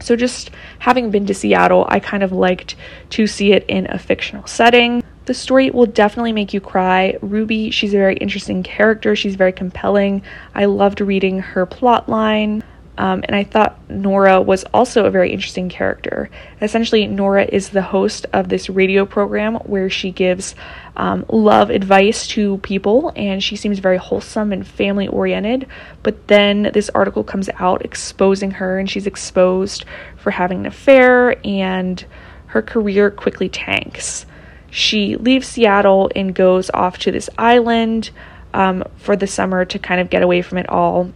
So, 0.00 0.16
just 0.16 0.50
having 0.80 1.10
been 1.10 1.24
to 1.26 1.34
Seattle, 1.34 1.86
I 1.88 2.00
kind 2.00 2.22
of 2.22 2.32
liked 2.32 2.74
to 3.10 3.26
see 3.26 3.52
it 3.52 3.64
in 3.68 3.86
a 3.90 3.98
fictional 3.98 4.46
setting. 4.46 5.02
The 5.26 5.34
story 5.34 5.70
will 5.70 5.86
definitely 5.86 6.32
make 6.32 6.52
you 6.52 6.60
cry. 6.60 7.16
Ruby, 7.22 7.70
she's 7.70 7.94
a 7.94 7.98
very 7.98 8.16
interesting 8.16 8.62
character. 8.62 9.16
She's 9.16 9.36
very 9.36 9.52
compelling. 9.52 10.22
I 10.54 10.66
loved 10.66 11.00
reading 11.00 11.38
her 11.38 11.64
plot 11.64 12.08
line. 12.08 12.62
Um, 12.96 13.24
and 13.24 13.34
I 13.34 13.42
thought 13.42 13.78
Nora 13.90 14.40
was 14.40 14.64
also 14.72 15.04
a 15.04 15.10
very 15.10 15.32
interesting 15.32 15.68
character. 15.68 16.30
Essentially, 16.60 17.06
Nora 17.06 17.44
is 17.44 17.70
the 17.70 17.82
host 17.82 18.26
of 18.32 18.48
this 18.48 18.70
radio 18.70 19.04
program 19.04 19.56
where 19.56 19.90
she 19.90 20.12
gives 20.12 20.54
um, 20.96 21.24
love 21.28 21.70
advice 21.70 22.28
to 22.28 22.58
people, 22.58 23.12
and 23.16 23.42
she 23.42 23.56
seems 23.56 23.80
very 23.80 23.96
wholesome 23.96 24.52
and 24.52 24.64
family 24.64 25.08
oriented. 25.08 25.66
But 26.04 26.28
then 26.28 26.70
this 26.72 26.88
article 26.90 27.24
comes 27.24 27.50
out 27.58 27.84
exposing 27.84 28.52
her, 28.52 28.78
and 28.78 28.88
she's 28.88 29.08
exposed 29.08 29.84
for 30.16 30.30
having 30.30 30.60
an 30.60 30.66
affair, 30.66 31.36
and 31.44 32.04
her 32.46 32.62
career 32.62 33.10
quickly 33.10 33.48
tanks. 33.48 34.26
She 34.74 35.16
leaves 35.16 35.46
Seattle 35.46 36.10
and 36.16 36.34
goes 36.34 36.68
off 36.70 36.98
to 36.98 37.12
this 37.12 37.30
island 37.38 38.10
um, 38.52 38.84
for 38.96 39.14
the 39.16 39.26
summer 39.26 39.64
to 39.64 39.78
kind 39.78 40.00
of 40.00 40.10
get 40.10 40.22
away 40.22 40.42
from 40.42 40.58
it 40.58 40.68
all 40.68 41.12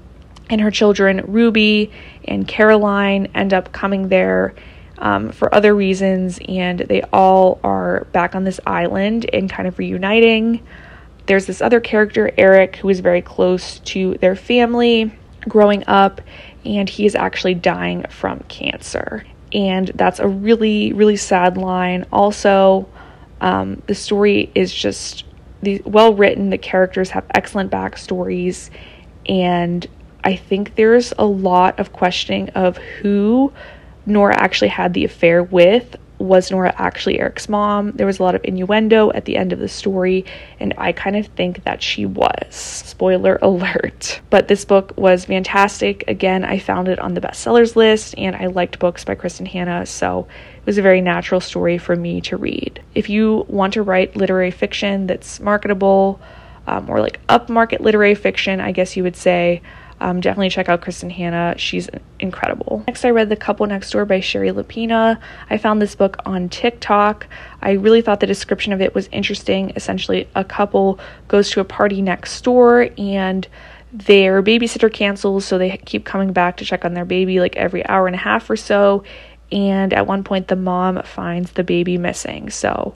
and 0.50 0.60
her 0.60 0.70
children, 0.70 1.22
Ruby 1.26 1.90
and 2.24 2.46
Caroline, 2.46 3.28
end 3.34 3.52
up 3.52 3.72
coming 3.72 4.08
there 4.08 4.54
um, 4.98 5.30
for 5.30 5.54
other 5.54 5.74
reasons, 5.74 6.38
and 6.48 6.80
they 6.80 7.02
all 7.12 7.60
are 7.62 8.06
back 8.12 8.34
on 8.34 8.44
this 8.44 8.60
island 8.66 9.28
and 9.32 9.50
kind 9.50 9.68
of 9.68 9.78
reuniting. 9.78 10.62
There's 11.26 11.46
this 11.46 11.60
other 11.60 11.80
character, 11.80 12.32
Eric, 12.38 12.76
who 12.76 12.88
is 12.88 13.00
very 13.00 13.22
close 13.22 13.80
to 13.80 14.14
their 14.14 14.34
family 14.34 15.12
growing 15.48 15.84
up, 15.86 16.20
and 16.64 16.88
he 16.88 17.06
is 17.06 17.14
actually 17.14 17.54
dying 17.54 18.04
from 18.08 18.40
cancer. 18.48 19.24
And 19.52 19.88
that's 19.94 20.18
a 20.18 20.28
really, 20.28 20.92
really 20.92 21.16
sad 21.16 21.56
line. 21.56 22.06
Also, 22.12 22.88
um, 23.40 23.82
the 23.86 23.94
story 23.94 24.50
is 24.54 24.72
just 24.72 25.24
well 25.84 26.14
written, 26.14 26.50
the 26.50 26.58
characters 26.58 27.10
have 27.10 27.24
excellent 27.34 27.70
backstories, 27.70 28.70
and 29.26 29.86
I 30.24 30.36
think 30.36 30.74
there's 30.76 31.12
a 31.18 31.24
lot 31.24 31.78
of 31.78 31.92
questioning 31.92 32.50
of 32.50 32.76
who 32.76 33.52
Nora 34.06 34.40
actually 34.40 34.68
had 34.68 34.94
the 34.94 35.04
affair 35.04 35.42
with 35.42 35.96
was 36.18 36.50
Nora 36.50 36.74
actually 36.76 37.20
Eric's 37.20 37.48
mom? 37.48 37.92
There 37.92 38.06
was 38.06 38.18
a 38.18 38.22
lot 38.22 38.34
of 38.34 38.40
innuendo 38.44 39.10
at 39.12 39.24
the 39.24 39.36
end 39.36 39.52
of 39.52 39.58
the 39.58 39.68
story, 39.68 40.24
and 40.60 40.74
I 40.76 40.92
kind 40.92 41.16
of 41.16 41.26
think 41.28 41.64
that 41.64 41.82
she 41.82 42.06
was. 42.06 42.54
Spoiler 42.54 43.38
alert. 43.42 44.20
But 44.30 44.48
this 44.48 44.64
book 44.64 44.92
was 44.96 45.24
fantastic. 45.24 46.04
Again, 46.08 46.44
I 46.44 46.58
found 46.58 46.88
it 46.88 46.98
on 46.98 47.14
the 47.14 47.20
bestsellers 47.20 47.76
list, 47.76 48.14
and 48.18 48.34
I 48.36 48.46
liked 48.46 48.78
books 48.78 49.04
by 49.04 49.14
Kristin 49.14 49.46
Hannah, 49.48 49.86
so 49.86 50.26
it 50.56 50.66
was 50.66 50.78
a 50.78 50.82
very 50.82 51.00
natural 51.00 51.40
story 51.40 51.78
for 51.78 51.96
me 51.96 52.20
to 52.22 52.36
read. 52.36 52.82
If 52.94 53.08
you 53.08 53.44
want 53.48 53.74
to 53.74 53.82
write 53.82 54.16
literary 54.16 54.50
fiction 54.50 55.06
that's 55.06 55.40
marketable, 55.40 56.20
um, 56.66 56.90
or 56.90 57.00
like 57.00 57.24
upmarket 57.28 57.80
literary 57.80 58.14
fiction, 58.14 58.60
I 58.60 58.72
guess 58.72 58.96
you 58.96 59.02
would 59.02 59.16
say, 59.16 59.62
um, 60.00 60.20
definitely 60.20 60.50
check 60.50 60.68
out 60.68 60.80
Kristin 60.80 61.10
Hannah. 61.10 61.54
She's 61.56 61.88
incredible. 62.20 62.84
Next, 62.86 63.04
I 63.04 63.10
read 63.10 63.28
The 63.28 63.36
Couple 63.36 63.66
Next 63.66 63.90
Door 63.90 64.06
by 64.06 64.20
Shari 64.20 64.50
Lapena. 64.50 65.18
I 65.50 65.58
found 65.58 65.82
this 65.82 65.94
book 65.94 66.16
on 66.24 66.48
TikTok. 66.48 67.26
I 67.62 67.72
really 67.72 68.02
thought 68.02 68.20
the 68.20 68.26
description 68.26 68.72
of 68.72 68.80
it 68.80 68.94
was 68.94 69.08
interesting. 69.10 69.72
Essentially, 69.74 70.28
a 70.34 70.44
couple 70.44 71.00
goes 71.26 71.50
to 71.50 71.60
a 71.60 71.64
party 71.64 72.00
next 72.00 72.40
door 72.42 72.90
and 72.96 73.46
their 73.92 74.42
babysitter 74.42 74.92
cancels, 74.92 75.44
so 75.44 75.58
they 75.58 75.76
keep 75.78 76.04
coming 76.04 76.32
back 76.32 76.58
to 76.58 76.64
check 76.64 76.84
on 76.84 76.94
their 76.94 77.04
baby 77.04 77.40
like 77.40 77.56
every 77.56 77.84
hour 77.86 78.06
and 78.06 78.14
a 78.14 78.18
half 78.18 78.48
or 78.50 78.56
so. 78.56 79.02
And 79.50 79.92
at 79.92 80.06
one 80.06 80.24
point, 80.24 80.48
the 80.48 80.56
mom 80.56 81.02
finds 81.02 81.52
the 81.52 81.64
baby 81.64 81.96
missing. 81.96 82.50
So 82.50 82.94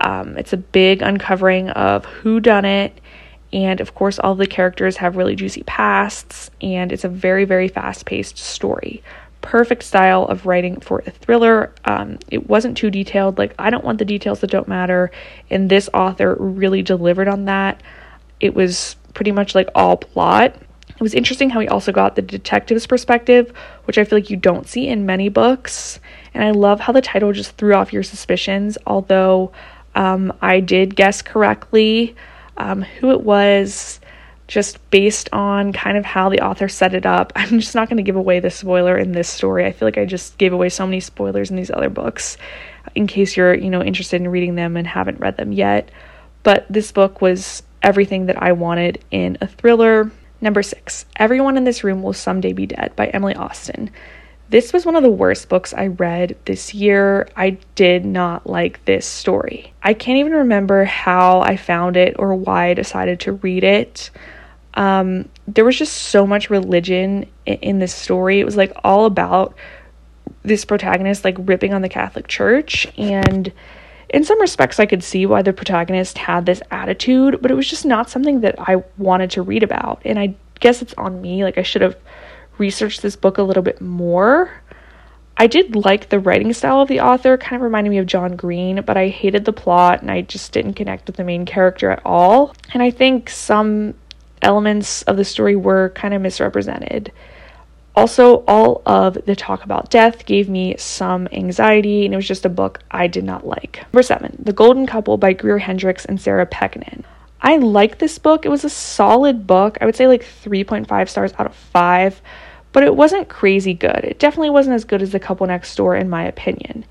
um, 0.00 0.36
it's 0.36 0.52
a 0.52 0.56
big 0.56 1.02
uncovering 1.02 1.70
of 1.70 2.04
who 2.04 2.40
done 2.40 2.64
it 2.64 3.00
and 3.54 3.80
of 3.80 3.94
course, 3.94 4.18
all 4.18 4.34
the 4.34 4.48
characters 4.48 4.96
have 4.96 5.16
really 5.16 5.36
juicy 5.36 5.62
pasts, 5.62 6.50
and 6.60 6.90
it's 6.90 7.04
a 7.04 7.08
very, 7.08 7.44
very 7.44 7.68
fast 7.68 8.04
paced 8.04 8.36
story. 8.36 9.00
Perfect 9.42 9.84
style 9.84 10.24
of 10.24 10.44
writing 10.44 10.80
for 10.80 11.04
a 11.06 11.10
thriller. 11.12 11.72
Um, 11.84 12.18
it 12.32 12.48
wasn't 12.48 12.76
too 12.76 12.90
detailed. 12.90 13.38
Like, 13.38 13.54
I 13.56 13.70
don't 13.70 13.84
want 13.84 13.98
the 14.00 14.04
details 14.04 14.40
that 14.40 14.50
don't 14.50 14.66
matter. 14.66 15.12
And 15.50 15.70
this 15.70 15.88
author 15.94 16.34
really 16.34 16.82
delivered 16.82 17.28
on 17.28 17.44
that. 17.44 17.80
It 18.40 18.54
was 18.54 18.96
pretty 19.12 19.30
much 19.30 19.54
like 19.54 19.68
all 19.76 19.98
plot. 19.98 20.56
It 20.88 21.00
was 21.00 21.14
interesting 21.14 21.50
how 21.50 21.60
he 21.60 21.68
also 21.68 21.92
got 21.92 22.16
the 22.16 22.22
detective's 22.22 22.88
perspective, 22.88 23.52
which 23.84 23.98
I 23.98 24.04
feel 24.04 24.16
like 24.16 24.30
you 24.30 24.36
don't 24.36 24.66
see 24.66 24.88
in 24.88 25.06
many 25.06 25.28
books. 25.28 26.00
And 26.32 26.42
I 26.42 26.50
love 26.50 26.80
how 26.80 26.92
the 26.92 27.00
title 27.00 27.32
just 27.32 27.52
threw 27.52 27.74
off 27.74 27.92
your 27.92 28.02
suspicions, 28.02 28.78
although 28.84 29.52
um, 29.94 30.32
I 30.42 30.58
did 30.58 30.96
guess 30.96 31.22
correctly 31.22 32.16
um, 32.56 32.82
who 32.82 33.10
it 33.10 33.22
was, 33.22 34.00
just 34.46 34.78
based 34.90 35.28
on 35.32 35.72
kind 35.72 35.96
of 35.96 36.04
how 36.04 36.28
the 36.28 36.40
author 36.40 36.68
set 36.68 36.94
it 36.94 37.06
up. 37.06 37.32
I'm 37.36 37.60
just 37.60 37.74
not 37.74 37.88
going 37.88 37.96
to 37.96 38.02
give 38.02 38.16
away 38.16 38.40
the 38.40 38.50
spoiler 38.50 38.96
in 38.96 39.12
this 39.12 39.28
story. 39.28 39.64
I 39.64 39.72
feel 39.72 39.86
like 39.86 39.98
I 39.98 40.04
just 40.04 40.36
gave 40.38 40.52
away 40.52 40.68
so 40.68 40.86
many 40.86 41.00
spoilers 41.00 41.50
in 41.50 41.56
these 41.56 41.70
other 41.70 41.90
books 41.90 42.36
in 42.94 43.06
case 43.06 43.36
you're, 43.36 43.54
you 43.54 43.70
know, 43.70 43.82
interested 43.82 44.20
in 44.20 44.28
reading 44.28 44.54
them 44.54 44.76
and 44.76 44.86
haven't 44.86 45.20
read 45.20 45.36
them 45.36 45.52
yet. 45.52 45.90
But 46.42 46.66
this 46.68 46.92
book 46.92 47.20
was 47.20 47.62
everything 47.82 48.26
that 48.26 48.42
I 48.42 48.52
wanted 48.52 49.02
in 49.10 49.38
a 49.40 49.46
thriller. 49.46 50.10
Number 50.40 50.62
six, 50.62 51.06
Everyone 51.16 51.56
in 51.56 51.64
This 51.64 51.84
Room 51.84 52.02
Will 52.02 52.12
Someday 52.12 52.52
Be 52.52 52.66
Dead 52.66 52.94
by 52.96 53.06
Emily 53.06 53.34
Austin. 53.34 53.90
This 54.50 54.72
was 54.72 54.84
one 54.84 54.94
of 54.94 55.02
the 55.02 55.10
worst 55.10 55.48
books 55.48 55.72
I 55.72 55.88
read 55.88 56.36
this 56.44 56.74
year. 56.74 57.28
I 57.36 57.58
did 57.74 58.04
not 58.04 58.46
like 58.46 58.84
this 58.84 59.06
story. 59.06 59.72
I 59.82 59.94
can't 59.94 60.18
even 60.18 60.32
remember 60.32 60.84
how 60.84 61.40
I 61.40 61.56
found 61.56 61.96
it 61.96 62.16
or 62.18 62.34
why 62.34 62.66
I 62.66 62.74
decided 62.74 63.20
to 63.20 63.32
read 63.32 63.64
it. 63.64 64.10
Um, 64.74 65.28
there 65.48 65.64
was 65.64 65.78
just 65.78 65.94
so 65.94 66.26
much 66.26 66.50
religion 66.50 67.26
in, 67.46 67.54
in 67.54 67.78
this 67.78 67.94
story. 67.94 68.40
It 68.40 68.44
was 68.44 68.56
like 68.56 68.72
all 68.84 69.06
about 69.06 69.56
this 70.42 70.64
protagonist 70.64 71.24
like 71.24 71.36
ripping 71.38 71.72
on 71.72 71.82
the 71.82 71.88
Catholic 71.88 72.28
Church 72.28 72.86
and 72.98 73.52
in 74.10 74.24
some 74.24 74.40
respects 74.40 74.78
I 74.78 74.86
could 74.86 75.02
see 75.02 75.26
why 75.26 75.42
the 75.42 75.52
protagonist 75.52 76.18
had 76.18 76.46
this 76.46 76.62
attitude, 76.70 77.40
but 77.40 77.50
it 77.50 77.54
was 77.54 77.68
just 77.68 77.84
not 77.84 78.10
something 78.10 78.42
that 78.42 78.54
I 78.58 78.84
wanted 78.98 79.30
to 79.32 79.42
read 79.42 79.62
about. 79.62 80.02
And 80.04 80.18
I 80.18 80.34
guess 80.60 80.82
it's 80.82 80.94
on 80.94 81.20
me. 81.20 81.42
Like 81.42 81.58
I 81.58 81.62
should 81.62 81.82
have 81.82 81.96
research 82.58 83.00
this 83.00 83.16
book 83.16 83.38
a 83.38 83.42
little 83.42 83.62
bit 83.62 83.80
more. 83.80 84.50
I 85.36 85.46
did 85.48 85.74
like 85.74 86.08
the 86.08 86.20
writing 86.20 86.52
style 86.52 86.80
of 86.80 86.88
the 86.88 87.00
author, 87.00 87.36
kind 87.36 87.56
of 87.56 87.62
reminded 87.62 87.90
me 87.90 87.98
of 87.98 88.06
John 88.06 88.36
Green, 88.36 88.82
but 88.82 88.96
I 88.96 89.08
hated 89.08 89.44
the 89.44 89.52
plot 89.52 90.00
and 90.00 90.10
I 90.10 90.20
just 90.20 90.52
didn't 90.52 90.74
connect 90.74 91.06
with 91.06 91.16
the 91.16 91.24
main 91.24 91.44
character 91.44 91.90
at 91.90 92.00
all. 92.04 92.54
And 92.72 92.82
I 92.82 92.90
think 92.90 93.28
some 93.28 93.94
elements 94.42 95.02
of 95.02 95.16
the 95.16 95.24
story 95.24 95.56
were 95.56 95.88
kind 95.90 96.14
of 96.14 96.22
misrepresented. 96.22 97.12
Also, 97.96 98.44
all 98.46 98.82
of 98.86 99.14
the 99.24 99.36
talk 99.36 99.64
about 99.64 99.90
death 99.90 100.26
gave 100.26 100.48
me 100.48 100.76
some 100.78 101.28
anxiety, 101.30 102.04
and 102.04 102.12
it 102.12 102.16
was 102.16 102.26
just 102.26 102.44
a 102.44 102.48
book 102.48 102.80
I 102.90 103.06
did 103.06 103.22
not 103.22 103.46
like. 103.46 103.84
Number 103.92 104.02
seven, 104.02 104.36
The 104.40 104.52
Golden 104.52 104.84
Couple 104.86 105.16
by 105.16 105.32
Greer 105.32 105.58
Hendricks 105.58 106.04
and 106.04 106.20
Sarah 106.20 106.46
Pekkanen. 106.46 107.04
I 107.40 107.58
like 107.58 107.98
this 107.98 108.18
book. 108.18 108.44
It 108.44 108.48
was 108.48 108.64
a 108.64 108.70
solid 108.70 109.46
book. 109.46 109.78
I 109.80 109.84
would 109.84 109.94
say 109.94 110.08
like 110.08 110.24
3.5 110.24 111.08
stars 111.08 111.32
out 111.38 111.46
of 111.46 111.54
5 111.54 112.20
but 112.74 112.82
it 112.82 112.96
wasn't 112.96 113.28
crazy 113.28 113.72
good. 113.72 114.00
It 114.02 114.18
definitely 114.18 114.50
wasn't 114.50 114.74
as 114.74 114.84
good 114.84 115.00
as 115.00 115.12
The 115.12 115.20
Couple 115.20 115.46
Next 115.46 115.74
Door, 115.76 115.96
in 115.96 116.10
my 116.10 116.24
opinion. 116.24 116.84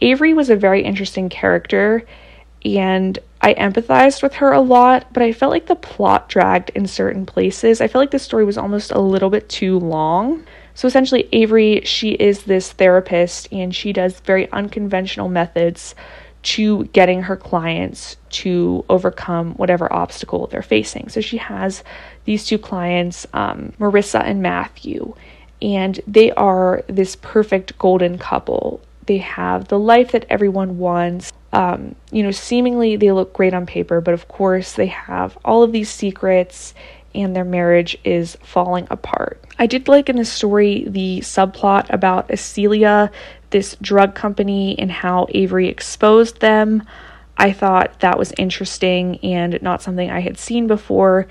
Avery 0.00 0.34
was 0.34 0.50
a 0.50 0.54
very 0.54 0.84
interesting 0.84 1.30
character, 1.30 2.04
and 2.62 3.18
I 3.40 3.54
empathized 3.54 4.22
with 4.22 4.34
her 4.34 4.52
a 4.52 4.60
lot, 4.60 5.06
but 5.14 5.22
I 5.22 5.32
felt 5.32 5.50
like 5.50 5.66
the 5.66 5.76
plot 5.76 6.28
dragged 6.28 6.70
in 6.74 6.86
certain 6.86 7.24
places. 7.24 7.80
I 7.80 7.88
felt 7.88 8.02
like 8.02 8.10
the 8.10 8.18
story 8.18 8.44
was 8.44 8.58
almost 8.58 8.92
a 8.92 9.00
little 9.00 9.30
bit 9.30 9.48
too 9.48 9.78
long. 9.78 10.44
So 10.74 10.86
essentially, 10.86 11.26
Avery, 11.32 11.80
she 11.84 12.10
is 12.10 12.42
this 12.42 12.72
therapist 12.72 13.48
and 13.50 13.74
she 13.74 13.94
does 13.94 14.20
very 14.20 14.50
unconventional 14.52 15.30
methods 15.30 15.94
to 16.42 16.84
getting 16.86 17.22
her 17.22 17.36
clients 17.36 18.16
to 18.30 18.84
overcome 18.88 19.52
whatever 19.54 19.92
obstacle 19.92 20.46
they're 20.46 20.62
facing. 20.62 21.08
So 21.08 21.20
she 21.20 21.36
has 21.36 21.84
these 22.24 22.46
two 22.46 22.58
clients, 22.58 23.26
um, 23.34 23.72
Marissa 23.78 24.22
and 24.24 24.40
Matthew, 24.40 25.14
and 25.60 26.00
they 26.06 26.32
are 26.32 26.82
this 26.86 27.16
perfect 27.16 27.76
golden 27.78 28.18
couple. 28.18 28.80
They 29.06 29.18
have 29.18 29.68
the 29.68 29.78
life 29.78 30.12
that 30.12 30.24
everyone 30.30 30.78
wants. 30.78 31.32
Um, 31.52 31.94
you 32.10 32.22
know, 32.22 32.30
seemingly 32.30 32.96
they 32.96 33.12
look 33.12 33.32
great 33.32 33.52
on 33.52 33.66
paper, 33.66 34.00
but 34.00 34.14
of 34.14 34.28
course 34.28 34.72
they 34.72 34.86
have 34.86 35.36
all 35.44 35.62
of 35.62 35.72
these 35.72 35.90
secrets 35.90 36.74
and 37.14 37.34
their 37.34 37.44
marriage 37.44 37.98
is 38.04 38.36
falling 38.42 38.86
apart. 38.90 39.42
I 39.58 39.66
did 39.66 39.88
like 39.88 40.08
in 40.08 40.16
the 40.16 40.24
story 40.24 40.84
the 40.86 41.20
subplot 41.20 41.86
about 41.90 42.28
Acelia, 42.28 43.10
this 43.50 43.76
drug 43.82 44.14
company, 44.14 44.78
and 44.78 44.90
how 44.90 45.26
Avery 45.30 45.68
exposed 45.68 46.40
them. 46.40 46.82
I 47.36 47.52
thought 47.52 48.00
that 48.00 48.18
was 48.18 48.32
interesting 48.36 49.18
and 49.22 49.60
not 49.62 49.82
something 49.82 50.10
I 50.10 50.20
had 50.20 50.38
seen 50.38 50.66
before 50.66 51.26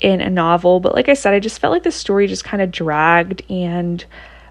in 0.00 0.20
a 0.20 0.28
novel. 0.28 0.80
But 0.80 0.94
like 0.94 1.08
I 1.08 1.14
said, 1.14 1.32
I 1.32 1.40
just 1.40 1.58
felt 1.58 1.72
like 1.72 1.84
the 1.84 1.90
story 1.90 2.26
just 2.26 2.44
kind 2.44 2.62
of 2.62 2.70
dragged 2.70 3.42
and 3.48 4.04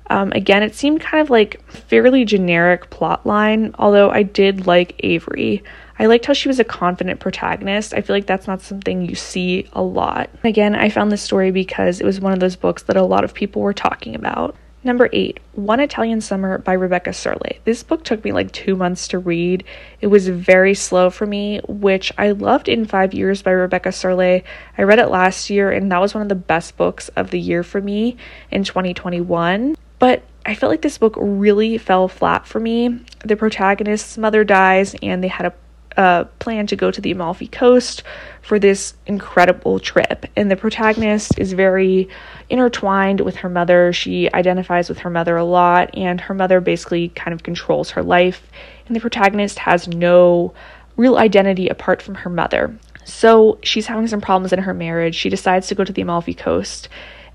um, 0.07 0.31
again, 0.33 0.63
it 0.63 0.75
seemed 0.75 1.01
kind 1.01 1.21
of 1.21 1.29
like 1.29 1.63
fairly 1.69 2.25
generic 2.25 2.89
plot 2.89 3.25
line, 3.25 3.73
although 3.79 4.09
I 4.09 4.23
did 4.23 4.67
like 4.67 4.95
Avery. 4.99 5.63
I 5.97 6.07
liked 6.07 6.25
how 6.25 6.33
she 6.33 6.49
was 6.49 6.59
a 6.59 6.65
confident 6.65 7.19
protagonist. 7.19 7.93
I 7.93 8.01
feel 8.01 8.15
like 8.15 8.25
that's 8.25 8.47
not 8.47 8.61
something 8.61 9.07
you 9.07 9.15
see 9.15 9.67
a 9.73 9.81
lot. 9.81 10.29
Again, 10.43 10.75
I 10.75 10.89
found 10.89 11.11
this 11.11 11.21
story 11.21 11.51
because 11.51 12.01
it 12.01 12.05
was 12.05 12.19
one 12.19 12.33
of 12.33 12.39
those 12.39 12.55
books 12.55 12.83
that 12.83 12.97
a 12.97 13.03
lot 13.03 13.23
of 13.23 13.33
people 13.33 13.61
were 13.61 13.73
talking 13.73 14.15
about. 14.15 14.55
Number 14.85 15.09
eight, 15.13 15.39
One 15.53 15.79
Italian 15.79 16.19
Summer 16.19 16.57
by 16.57 16.73
Rebecca 16.73 17.13
Serle. 17.13 17.57
This 17.63 17.83
book 17.83 18.03
took 18.03 18.23
me 18.25 18.33
like 18.33 18.51
two 18.51 18.75
months 18.75 19.07
to 19.09 19.19
read. 19.19 19.63
It 20.01 20.07
was 20.07 20.27
very 20.27 20.73
slow 20.73 21.09
for 21.09 21.25
me, 21.25 21.61
which 21.69 22.11
I 22.17 22.31
loved 22.31 22.67
in 22.67 22.85
Five 22.85 23.13
Years 23.13 23.41
by 23.41 23.51
Rebecca 23.51 23.93
Serle. 23.93 24.41
I 24.77 24.81
read 24.81 24.99
it 24.99 25.07
last 25.07 25.49
year, 25.49 25.71
and 25.71 25.89
that 25.91 26.01
was 26.01 26.13
one 26.13 26.21
of 26.21 26.29
the 26.29 26.35
best 26.35 26.75
books 26.75 27.07
of 27.09 27.31
the 27.31 27.39
year 27.39 27.63
for 27.63 27.79
me 27.79 28.17
in 28.51 28.65
2021. 28.65 29.77
But 29.99 30.23
I 30.45 30.53
felt 30.53 30.69
like 30.69 30.81
this 30.81 30.97
book 30.97 31.15
really 31.17 31.77
fell 31.77 32.09
flat 32.09 32.45
for 32.45 32.59
me. 32.59 33.05
The 33.23 33.37
protagonist's 33.37 34.17
mother 34.17 34.43
dies, 34.43 34.95
and 35.01 35.23
they 35.23 35.29
had 35.29 35.45
a 35.45 35.53
uh, 35.97 36.25
plan 36.39 36.67
to 36.67 36.75
go 36.75 36.91
to 36.91 37.01
the 37.01 37.11
Amalfi 37.11 37.47
Coast 37.47 38.03
for 38.41 38.59
this 38.59 38.93
incredible 39.05 39.79
trip. 39.79 40.25
And 40.35 40.49
the 40.49 40.55
protagonist 40.55 41.37
is 41.39 41.53
very 41.53 42.09
intertwined 42.49 43.21
with 43.21 43.37
her 43.37 43.49
mother. 43.49 43.93
She 43.93 44.31
identifies 44.33 44.89
with 44.89 44.99
her 44.99 45.09
mother 45.09 45.37
a 45.37 45.45
lot, 45.45 45.95
and 45.95 46.19
her 46.21 46.33
mother 46.33 46.61
basically 46.61 47.09
kind 47.09 47.33
of 47.33 47.43
controls 47.43 47.91
her 47.91 48.03
life. 48.03 48.49
And 48.87 48.95
the 48.95 49.01
protagonist 49.01 49.59
has 49.59 49.87
no 49.87 50.53
real 50.97 51.17
identity 51.17 51.69
apart 51.69 52.01
from 52.01 52.15
her 52.15 52.29
mother. 52.29 52.77
So 53.05 53.59
she's 53.63 53.87
having 53.87 54.07
some 54.07 54.21
problems 54.21 54.53
in 54.53 54.59
her 54.59 54.73
marriage. 54.73 55.15
She 55.15 55.29
decides 55.29 55.67
to 55.67 55.75
go 55.75 55.83
to 55.83 55.93
the 55.93 56.01
Amalfi 56.01 56.33
Coast 56.33 56.89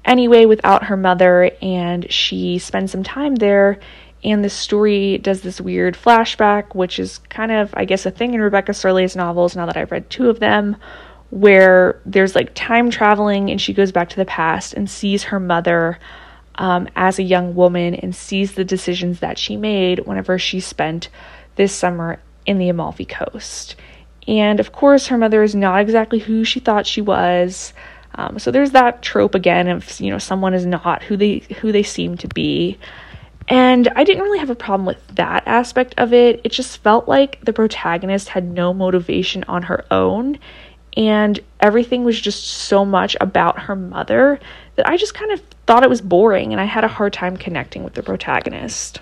anyway 0.05 0.47
without 0.47 0.85
her 0.85 0.97
mother, 0.97 1.51
and 1.61 2.11
she 2.11 2.59
spends 2.59 2.93
some 2.93 3.03
time 3.03 3.37
there 3.37 3.79
and 4.25 4.45
the 4.45 4.51
story 4.51 5.19
does 5.19 5.43
this 5.43 5.61
weird 5.61 5.95
flashback, 5.95 6.75
which 6.75 6.99
is 6.99 7.19
kind 7.29 7.53
of, 7.53 7.73
I 7.75 7.85
guess, 7.85 8.05
a 8.05 8.11
thing 8.11 8.35
in 8.35 8.41
Rebecca 8.41 8.75
Serle's 8.75 9.15
novels 9.15 9.55
now 9.55 9.67
that 9.67 9.77
I've 9.77 9.93
read 9.93 10.11
two 10.11 10.29
of 10.29 10.41
them, 10.41 10.77
where 11.31 12.01
there's 12.05 12.35
like 12.35 12.55
time 12.55 12.91
traveling 12.91 13.51
and 13.51 13.61
she 13.61 13.73
goes 13.73 13.93
back 13.93 14.09
to 14.11 14.17
the 14.17 14.25
past 14.25 14.75
and 14.75 14.91
sees 14.91 15.25
her 15.25 15.39
mother 15.39 15.99
um, 16.57 16.89
as 16.97 17.19
a 17.19 17.23
young 17.23 17.55
woman 17.55 17.95
and 17.95 18.15
sees 18.15 18.55
the 18.55 18.65
decisions 18.65 19.21
that 19.21 19.39
she 19.39 19.57
made 19.57 20.01
whenever 20.01 20.39
she 20.39 20.59
spent 20.59 21.09
this 21.57 21.73
summer 21.73 22.21
in 22.47 22.59
the 22.59 22.69
Amalfi 22.69 23.05
Coast. 23.05 23.77
And 24.27 24.59
of 24.59 24.73
course, 24.73 25.07
her 25.07 25.19
mother 25.19 25.43
is 25.43 25.55
not 25.55 25.81
exactly 25.81 26.19
who 26.19 26.45
she 26.45 26.61
thought 26.61 26.87
she 26.87 27.01
was. 27.01 27.73
Um, 28.15 28.39
so 28.39 28.51
there's 28.51 28.73
that 28.73 29.01
trope 29.01 29.35
again 29.35 29.69
of 29.69 30.01
you 30.01 30.11
know 30.11 30.19
someone 30.19 30.55
is 30.55 30.67
not 30.67 31.03
who 31.05 31.17
they 31.17 31.39
who 31.61 31.73
they 31.73 31.83
seem 31.85 32.17
to 32.19 32.29
be. 32.29 32.79
And 33.49 33.89
I 33.97 34.05
didn't 34.05 34.23
really 34.23 34.39
have 34.39 34.51
a 34.51 34.55
problem 34.55 34.87
with 34.87 35.05
that 35.17 35.43
aspect 35.47 35.95
of 35.97 36.13
it. 36.13 36.43
It 36.45 36.53
just 36.53 36.79
felt 36.83 37.09
like 37.09 37.43
the 37.45 37.53
protagonist 37.53 38.29
had 38.29 38.45
no 38.45 38.75
motivation 38.75 39.43
on 39.49 39.63
her 39.63 39.87
own, 39.91 40.39
and 40.97 41.41
everything 41.61 42.05
was 42.05 42.21
just 42.21 42.45
so 42.45 42.85
much 42.85 43.17
about 43.21 43.61
her 43.61 43.75
mother 43.75 44.39
that 44.77 44.87
I 44.87 44.97
just 44.97 45.15
kind 45.15 45.33
of 45.33 45.41
thought 45.67 45.83
it 45.83 45.91
was 45.91 46.01
boring 46.01 46.53
and 46.53 46.61
I 46.61 46.65
had 46.65 46.85
a 46.85 46.89
hard 46.89 47.13
time 47.13 47.37
connecting 47.37 47.85
with 47.85 47.95
the 47.95 48.03
protagonist. 48.03 49.01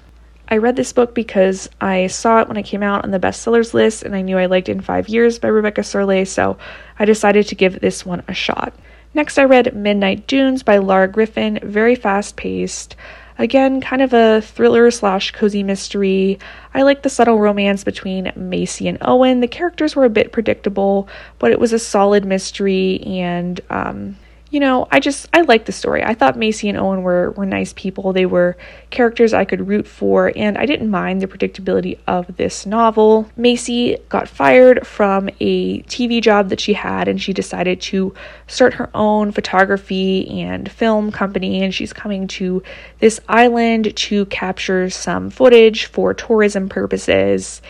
I 0.49 0.59
read 0.59 0.76
this 0.76 0.93
book 0.93 1.15
because 1.15 1.69
I 1.81 2.07
saw 2.07 2.41
it 2.41 2.49
when 2.49 2.57
it 2.57 2.65
came 2.65 2.83
out 2.83 3.05
on 3.05 3.11
the 3.11 3.19
bestsellers 3.19 3.75
list 3.75 4.05
and 4.05 4.15
I 4.15 4.21
knew 4.21 4.38
I 4.38 4.47
liked 4.47 4.69
In 4.69 4.81
Five 4.81 5.09
Years 5.09 5.38
by 5.38 5.49
Rebecca 5.49 5.83
Serle, 5.83 6.25
so 6.25 6.57
I 6.99 7.05
decided 7.05 7.49
to 7.49 7.55
give 7.55 7.81
this 7.81 8.07
one 8.07 8.23
a 8.29 8.35
shot. 8.35 8.73
Next, 9.12 9.38
I 9.38 9.45
read 9.45 9.75
Midnight 9.75 10.26
Dunes 10.26 10.62
by 10.62 10.79
Lara 10.79 11.09
Griffin, 11.09 11.59
very 11.62 11.95
fast 11.95 12.37
paced. 12.37 12.95
Again, 13.38 13.81
kind 13.81 14.00
of 14.00 14.14
a 14.14 14.40
thriller 14.40 14.90
slash 14.90 15.33
cozy 15.33 15.62
mystery. 15.62 16.38
I 16.73 16.83
like 16.83 17.02
the 17.02 17.11
subtle 17.11 17.38
romance 17.38 17.85
between 17.85 18.33
Macy 18.35 18.88
and 18.88 18.99
Owen. 19.02 19.40
The 19.40 19.49
characters 19.49 19.95
were 19.95 20.05
a 20.05 20.11
bit 20.11 20.33
predictable, 20.33 21.09
but 21.38 21.52
it 21.52 21.61
was 21.61 21.73
a 21.73 21.78
solid 21.78 22.25
mystery 22.25 23.02
and 23.02 23.61
um, 23.69 24.16
you 24.56 24.60
know, 24.60 24.88
I 24.90 25.00
just 25.00 25.28
I 25.34 25.42
like 25.42 25.66
the 25.66 25.72
story. 25.72 26.02
I 26.02 26.14
thought 26.14 26.38
Macy 26.38 26.70
and 26.70 26.78
Owen 26.78 27.02
were 27.02 27.32
were 27.32 27.44
nice 27.44 27.75
people. 27.75 28.14
They 28.14 28.25
were 28.25 28.56
characters 28.88 29.34
I 29.34 29.44
could 29.44 29.68
root 29.68 29.86
for, 29.86 30.32
and 30.34 30.56
I 30.56 30.64
didn't 30.64 30.88
mind 30.90 31.20
the 31.20 31.26
predictability 31.26 31.98
of 32.06 32.38
this 32.38 32.64
novel. 32.64 33.28
Macy 33.36 33.98
got 34.08 34.30
fired 34.30 34.86
from 34.86 35.28
a 35.40 35.82
TV 35.82 36.22
job 36.22 36.48
that 36.48 36.60
she 36.60 36.72
had, 36.72 37.06
and 37.06 37.20
she 37.20 37.34
decided 37.34 37.82
to 37.82 38.14
start 38.46 38.72
her 38.72 38.88
own 38.94 39.30
photography 39.30 40.26
and 40.40 40.72
film 40.72 41.12
company. 41.12 41.62
And 41.62 41.75
she's 41.75 41.92
coming 41.92 42.26
to 42.28 42.62
this 43.00 43.20
island 43.28 43.94
to 43.94 44.25
capture 44.25 44.88
some 44.88 45.28
footage 45.28 45.84
for 45.84 46.14
tourism 46.14 46.70
purposes 46.70 47.60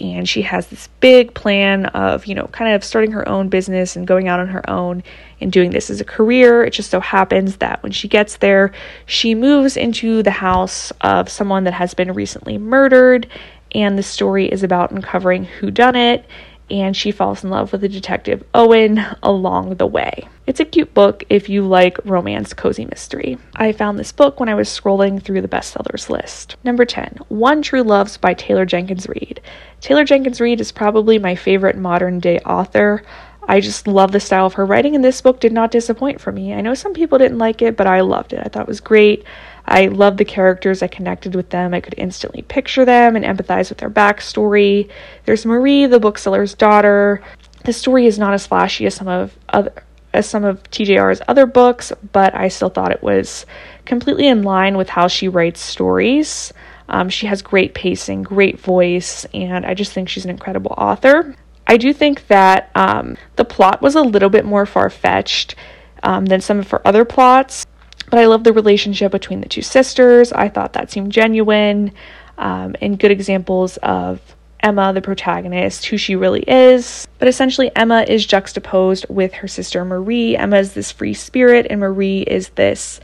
and 0.00 0.28
she 0.28 0.42
has 0.42 0.68
this 0.68 0.88
big 1.00 1.34
plan 1.34 1.86
of, 1.86 2.26
you 2.26 2.34
know, 2.34 2.46
kind 2.48 2.74
of 2.74 2.82
starting 2.82 3.12
her 3.12 3.28
own 3.28 3.48
business 3.48 3.96
and 3.96 4.06
going 4.06 4.28
out 4.28 4.40
on 4.40 4.48
her 4.48 4.68
own 4.68 5.02
and 5.40 5.52
doing 5.52 5.70
this 5.70 5.90
as 5.90 6.00
a 6.00 6.04
career. 6.04 6.64
It 6.64 6.72
just 6.72 6.90
so 6.90 7.00
happens 7.00 7.56
that 7.58 7.82
when 7.82 7.92
she 7.92 8.08
gets 8.08 8.38
there, 8.38 8.72
she 9.06 9.34
moves 9.34 9.76
into 9.76 10.22
the 10.22 10.30
house 10.30 10.92
of 11.02 11.28
someone 11.28 11.64
that 11.64 11.74
has 11.74 11.94
been 11.94 12.12
recently 12.12 12.58
murdered, 12.58 13.28
and 13.72 13.96
the 13.96 14.02
story 14.02 14.50
is 14.50 14.62
about 14.62 14.90
uncovering 14.90 15.44
who 15.44 15.70
done 15.70 15.96
it 15.96 16.24
and 16.70 16.96
she 16.96 17.10
falls 17.10 17.42
in 17.42 17.50
love 17.50 17.72
with 17.72 17.80
the 17.80 17.88
detective 17.88 18.44
Owen 18.54 19.04
along 19.22 19.76
the 19.76 19.86
way. 19.86 20.28
It's 20.46 20.60
a 20.60 20.64
cute 20.64 20.94
book 20.94 21.24
if 21.28 21.48
you 21.48 21.62
like 21.62 21.98
romance 22.04 22.52
cozy 22.52 22.84
mystery. 22.84 23.38
I 23.56 23.72
found 23.72 23.98
this 23.98 24.12
book 24.12 24.40
when 24.40 24.48
I 24.48 24.54
was 24.54 24.68
scrolling 24.68 25.22
through 25.22 25.42
the 25.42 25.48
bestsellers 25.48 26.08
list. 26.08 26.56
Number 26.64 26.84
10, 26.84 27.18
One 27.28 27.62
True 27.62 27.82
Loves 27.82 28.16
by 28.16 28.34
Taylor 28.34 28.64
Jenkins 28.64 29.08
Reid. 29.08 29.40
Taylor 29.80 30.04
Jenkins 30.04 30.40
Reid 30.40 30.60
is 30.60 30.72
probably 30.72 31.18
my 31.18 31.34
favorite 31.34 31.76
modern 31.76 32.20
day 32.20 32.38
author. 32.40 33.02
I 33.48 33.60
just 33.60 33.86
love 33.86 34.12
the 34.12 34.20
style 34.20 34.46
of 34.46 34.54
her 34.54 34.66
writing, 34.66 34.94
and 34.94 35.04
this 35.04 35.20
book 35.20 35.40
did 35.40 35.52
not 35.52 35.70
disappoint 35.70 36.20
for 36.20 36.30
me. 36.30 36.52
I 36.52 36.60
know 36.60 36.74
some 36.74 36.94
people 36.94 37.18
didn't 37.18 37.38
like 37.38 37.62
it, 37.62 37.76
but 37.76 37.86
I 37.86 38.00
loved 38.00 38.32
it. 38.32 38.40
I 38.44 38.48
thought 38.48 38.62
it 38.62 38.68
was 38.68 38.80
great. 38.80 39.24
I 39.70 39.86
loved 39.86 40.18
the 40.18 40.24
characters. 40.24 40.82
I 40.82 40.88
connected 40.88 41.36
with 41.36 41.50
them. 41.50 41.72
I 41.72 41.80
could 41.80 41.94
instantly 41.96 42.42
picture 42.42 42.84
them 42.84 43.14
and 43.14 43.24
empathize 43.24 43.68
with 43.68 43.78
their 43.78 43.88
backstory. 43.88 44.90
There's 45.24 45.46
Marie, 45.46 45.86
the 45.86 46.00
bookseller's 46.00 46.54
daughter. 46.54 47.22
The 47.64 47.72
story 47.72 48.06
is 48.06 48.18
not 48.18 48.34
as 48.34 48.48
flashy 48.48 48.84
as 48.86 48.96
some 48.96 49.08
of 49.08 49.38
other 49.48 49.72
as 50.12 50.28
some 50.28 50.44
of 50.44 50.60
TJR's 50.64 51.22
other 51.28 51.46
books, 51.46 51.92
but 52.10 52.34
I 52.34 52.48
still 52.48 52.68
thought 52.68 52.90
it 52.90 53.00
was 53.00 53.46
completely 53.84 54.26
in 54.26 54.42
line 54.42 54.76
with 54.76 54.88
how 54.88 55.06
she 55.06 55.28
writes 55.28 55.60
stories. 55.60 56.52
Um, 56.88 57.08
she 57.08 57.28
has 57.28 57.42
great 57.42 57.74
pacing, 57.74 58.24
great 58.24 58.58
voice, 58.58 59.24
and 59.32 59.64
I 59.64 59.74
just 59.74 59.92
think 59.92 60.08
she's 60.08 60.24
an 60.24 60.30
incredible 60.30 60.74
author. 60.76 61.36
I 61.68 61.76
do 61.76 61.92
think 61.92 62.26
that 62.26 62.72
um, 62.74 63.16
the 63.36 63.44
plot 63.44 63.80
was 63.80 63.94
a 63.94 64.02
little 64.02 64.30
bit 64.30 64.44
more 64.44 64.66
far 64.66 64.90
fetched 64.90 65.54
um, 66.02 66.26
than 66.26 66.40
some 66.40 66.58
of 66.58 66.68
her 66.72 66.84
other 66.84 67.04
plots. 67.04 67.64
But 68.10 68.18
I 68.18 68.26
love 68.26 68.44
the 68.44 68.52
relationship 68.52 69.12
between 69.12 69.40
the 69.40 69.48
two 69.48 69.62
sisters. 69.62 70.32
I 70.32 70.48
thought 70.48 70.72
that 70.72 70.90
seemed 70.90 71.12
genuine 71.12 71.92
um, 72.38 72.74
and 72.80 72.98
good 72.98 73.10
examples 73.10 73.76
of 73.78 74.20
Emma, 74.62 74.92
the 74.92 75.00
protagonist, 75.00 75.86
who 75.86 75.96
she 75.96 76.16
really 76.16 76.42
is. 76.46 77.08
But 77.18 77.28
essentially, 77.28 77.70
Emma 77.74 78.04
is 78.06 78.26
juxtaposed 78.26 79.06
with 79.08 79.32
her 79.34 79.48
sister 79.48 79.84
Marie. 79.84 80.36
Emma 80.36 80.58
is 80.58 80.74
this 80.74 80.92
free 80.92 81.14
spirit, 81.14 81.66
and 81.70 81.80
Marie 81.80 82.22
is 82.22 82.50
this, 82.50 83.00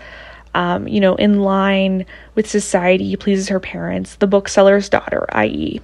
um, 0.55 0.87
you 0.87 1.01
know, 1.01 1.15
in 1.15 1.41
line 1.41 2.05
with 2.35 2.49
society, 2.49 3.17
pleases 3.17 3.49
her 3.49 3.61
parents, 3.61 4.17
the 4.17 4.27
bookseller's 4.27 4.89
daughter, 4.89 5.27
i.e., 5.33 5.81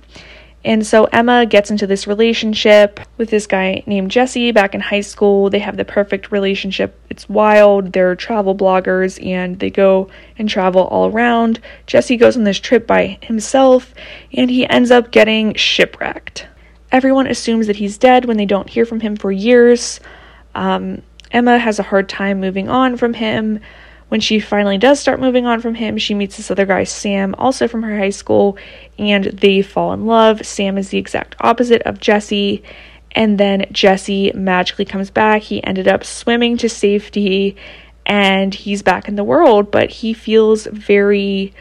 and 0.65 0.87
so 0.87 1.05
Emma 1.07 1.45
gets 1.45 1.71
into 1.71 1.89
this 1.89 2.07
relationship 2.07 3.01
with 3.17 3.31
this 3.31 3.49
guy 3.49 3.83
named 3.87 4.13
Jesse 4.13 4.53
back 4.53 4.75
in 4.75 4.81
high 4.81 5.01
school. 5.01 5.51
They 5.51 5.59
have 5.59 5.77
the 5.77 5.85
perfect 5.85 6.31
relationship. 6.31 6.99
It's 7.11 7.29
wild. 7.29 7.93
They're 7.93 8.15
travel 8.15 8.55
bloggers 8.55 9.25
and 9.25 9.59
they 9.59 9.71
go 9.71 10.09
and 10.39 10.49
travel 10.49 10.83
all 10.83 11.11
around. 11.11 11.61
Jesse 11.87 12.17
goes 12.17 12.37
on 12.37 12.45
this 12.45 12.61
trip 12.61 12.87
by 12.87 13.19
himself 13.23 13.93
and 14.33 14.51
he 14.51 14.69
ends 14.69 14.93
up 14.93 15.11
getting 15.11 15.55
shipwrecked. 15.55 16.47
Everyone 16.93 17.27
assumes 17.27 17.67
that 17.67 17.77
he's 17.77 17.99
dead 17.99 18.27
when 18.27 18.37
they 18.37 18.47
don't 18.47 18.71
hear 18.71 18.87
from 18.87 19.01
him 19.01 19.17
for 19.17 19.33
years. 19.33 19.99
Um, 20.55 21.03
Emma 21.33 21.59
has 21.59 21.79
a 21.81 21.85
hard 21.85 22.09
time 22.09 22.39
moving 22.39 22.69
on 22.69 22.97
from 22.97 23.15
him. 23.15 23.59
When 24.13 24.21
she 24.21 24.41
finally 24.41 24.77
does 24.77 25.01
start 25.01 25.21
moving 25.21 25.47
on 25.47 25.63
from 25.63 25.75
him, 25.75 25.97
she 25.97 26.13
meets 26.13 26.37
this 26.37 26.51
other 26.51 26.67
guy, 26.67 26.85
Sam, 26.85 27.35
also 27.39 27.67
from 27.67 27.83
her 27.83 27.97
high 27.97 28.11
school, 28.11 28.59
and 28.99 29.25
they 29.25 29.63
fall 29.63 29.95
in 29.95 30.05
love. 30.05 30.45
Sam 30.45 30.77
is 30.77 30.91
the 30.91 30.99
exact 30.99 31.35
opposite 31.41 31.81
of 31.85 31.99
Jesse. 31.99 32.63
And 33.13 33.39
then 33.39 33.65
Jesse 33.73 34.31
magically 34.35 34.85
comes 34.85 35.09
back. 35.09 35.41
He 35.41 35.65
ended 35.65 35.89
up 35.89 36.05
swimming 36.05 36.59
to 36.59 36.69
safety 36.69 37.57
and 38.05 38.53
he's 38.53 38.83
back 38.83 39.09
in 39.09 39.17
the 39.17 39.25
world, 39.25 39.71
but 39.71 39.89
he 39.89 40.13
feels 40.13 40.67
very 40.67 41.55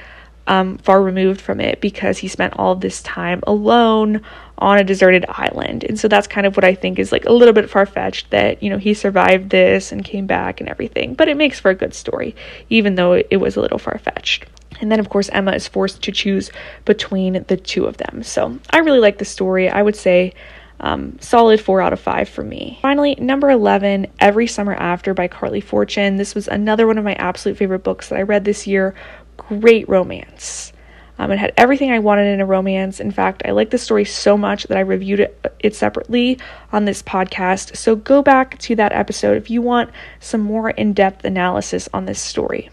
um, 0.48 0.78
far 0.80 1.02
removed 1.02 1.40
from 1.40 1.62
it 1.62 1.82
because 1.82 2.18
he 2.18 2.28
spent 2.28 2.54
all 2.58 2.76
this 2.76 3.02
time 3.04 3.42
alone 3.48 4.22
on 4.58 4.78
a 4.78 4.84
deserted 4.84 5.26
island. 5.28 5.84
And 5.84 6.00
so 6.00 6.08
that's 6.08 6.28
kind 6.28 6.46
of 6.46 6.56
what 6.56 6.64
I 6.64 6.76
think 6.76 7.00
is 7.00 7.12
like 7.12 7.26
a 7.26 7.32
little 7.32 7.54
bit 7.54 7.70
far 7.70 7.86
fetched 7.86 8.30
that, 8.30 8.62
you 8.62 8.70
know, 8.70 8.78
he 8.78 8.94
survived 8.94 9.50
this 9.50 9.92
and 9.92 10.06
came 10.06 10.28
back 10.28 10.60
and 10.60 10.70
everything. 10.70 11.16
But 11.16 11.30
it 11.30 11.38
makes 11.38 11.60
for 11.60 11.72
a 11.72 11.76
good 11.76 11.94
story, 11.94 12.36
even 12.70 12.96
though 12.96 13.14
it 13.14 13.38
was 13.38 13.56
a 13.56 13.62
little 13.62 13.80
far 13.80 13.98
fetched. 13.98 14.46
And 14.80 14.92
then, 14.92 15.00
of 15.00 15.10
course, 15.10 15.30
Emma 15.30 15.52
is 15.52 15.68
forced 15.68 16.04
to 16.04 16.12
choose 16.12 16.52
between 16.86 17.44
the 17.48 17.58
two 17.58 17.86
of 17.86 17.98
them. 17.98 18.24
So 18.24 18.60
I 18.70 18.80
really 18.80 19.00
like 19.00 19.18
the 19.18 19.26
story. 19.26 19.70
I 19.70 19.82
would 19.82 19.96
say 19.96 20.34
um, 20.82 21.18
solid 21.20 21.62
four 21.62 21.80
out 21.82 21.94
of 21.94 22.00
five 22.00 22.28
for 22.28 22.44
me. 22.44 22.80
Finally, 22.82 23.16
number 23.16 23.52
11, 23.52 24.08
Every 24.20 24.48
Summer 24.48 24.74
After 24.74 25.14
by 25.14 25.28
Carley 25.28 25.62
Fortune. 25.62 26.18
This 26.18 26.34
was 26.34 26.48
another 26.48 26.88
one 26.88 26.98
of 26.98 27.04
my 27.04 27.14
absolute 27.16 27.58
favorite 27.58 27.84
books 27.84 28.10
that 28.10 28.18
I 28.18 28.24
read 28.24 28.46
this 28.46 28.66
year. 28.66 28.96
Great 29.38 29.88
romance. 29.90 30.74
Um, 31.22 31.30
it 31.30 31.38
had 31.38 31.54
everything 31.56 31.92
I 31.92 32.00
wanted 32.00 32.34
in 32.34 32.42
a 32.42 32.46
romance. 32.48 33.00
In 33.00 33.12
fact, 33.12 33.44
I 33.46 33.52
like 33.52 33.70
the 33.70 33.78
story 33.78 34.06
so 34.06 34.36
much 34.36 34.64
that 34.64 34.78
I 34.78 34.82
reviewed 34.82 35.20
it, 35.20 35.54
it 35.60 35.76
separately 35.76 36.40
on 36.72 36.86
this 36.86 37.04
podcast. 37.04 37.78
So 37.78 37.96
go 37.96 38.24
back 38.24 38.58
to 38.60 38.76
that 38.78 38.92
episode 38.92 39.38
if 39.38 39.50
you 39.52 39.62
want 39.62 39.92
some 40.20 40.42
more 40.42 40.72
in 40.72 40.94
depth 40.94 41.24
analysis 41.24 41.88
on 41.94 42.06
this 42.06 42.20
story. 42.20 42.72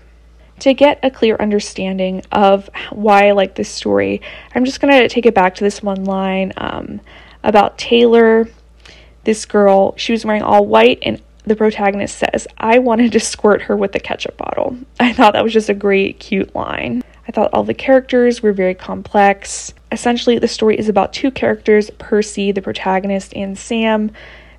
To 0.61 0.73
get 0.73 0.99
a 1.03 1.11
clear 1.11 1.37
understanding 1.37 2.23
of 2.33 2.71
why 2.91 3.29
I 3.29 3.33
like 3.33 3.55
this 3.55 3.69
story, 3.69 4.23
I'm 4.55 4.65
just 4.65 4.81
going 4.81 4.95
to 4.95 5.09
take 5.09 5.27
it 5.27 5.35
back 5.35 5.55
to 5.57 5.65
this 5.65 5.83
one 5.83 6.05
line 6.05 6.55
um, 6.57 7.03
about 7.45 7.77
Taylor. 7.77 8.49
This 9.25 9.45
girl, 9.45 9.95
she 9.99 10.13
was 10.13 10.25
wearing 10.25 10.43
all 10.43 10.65
white, 10.65 11.01
and 11.03 11.21
the 11.49 11.57
protagonist 11.57 12.19
says, 12.19 12.47
I 12.59 12.79
wanted 12.79 13.13
to 13.13 13.21
squirt 13.21 13.63
her 13.63 13.77
with 13.77 13.95
a 13.95 14.01
ketchup 14.01 14.37
bottle. 14.37 14.79
I 15.01 15.13
thought 15.13 15.33
that 15.33 15.45
was 15.45 15.53
just 15.53 15.69
a 15.69 15.75
great, 15.75 16.21
cute 16.21 16.55
line. 16.55 17.03
I 17.27 17.33
thought 17.33 17.53
all 17.53 17.65
the 17.65 17.75
characters 17.75 18.43
were 18.43 18.53
very 18.53 18.75
complex. 18.75 19.75
Essentially, 19.93 20.39
the 20.39 20.49
story 20.49 20.79
is 20.79 20.89
about 20.89 21.13
two 21.13 21.31
characters 21.31 21.91
Percy, 21.99 22.53
the 22.53 22.63
protagonist, 22.63 23.35
and 23.35 23.59
Sam. 23.59 24.11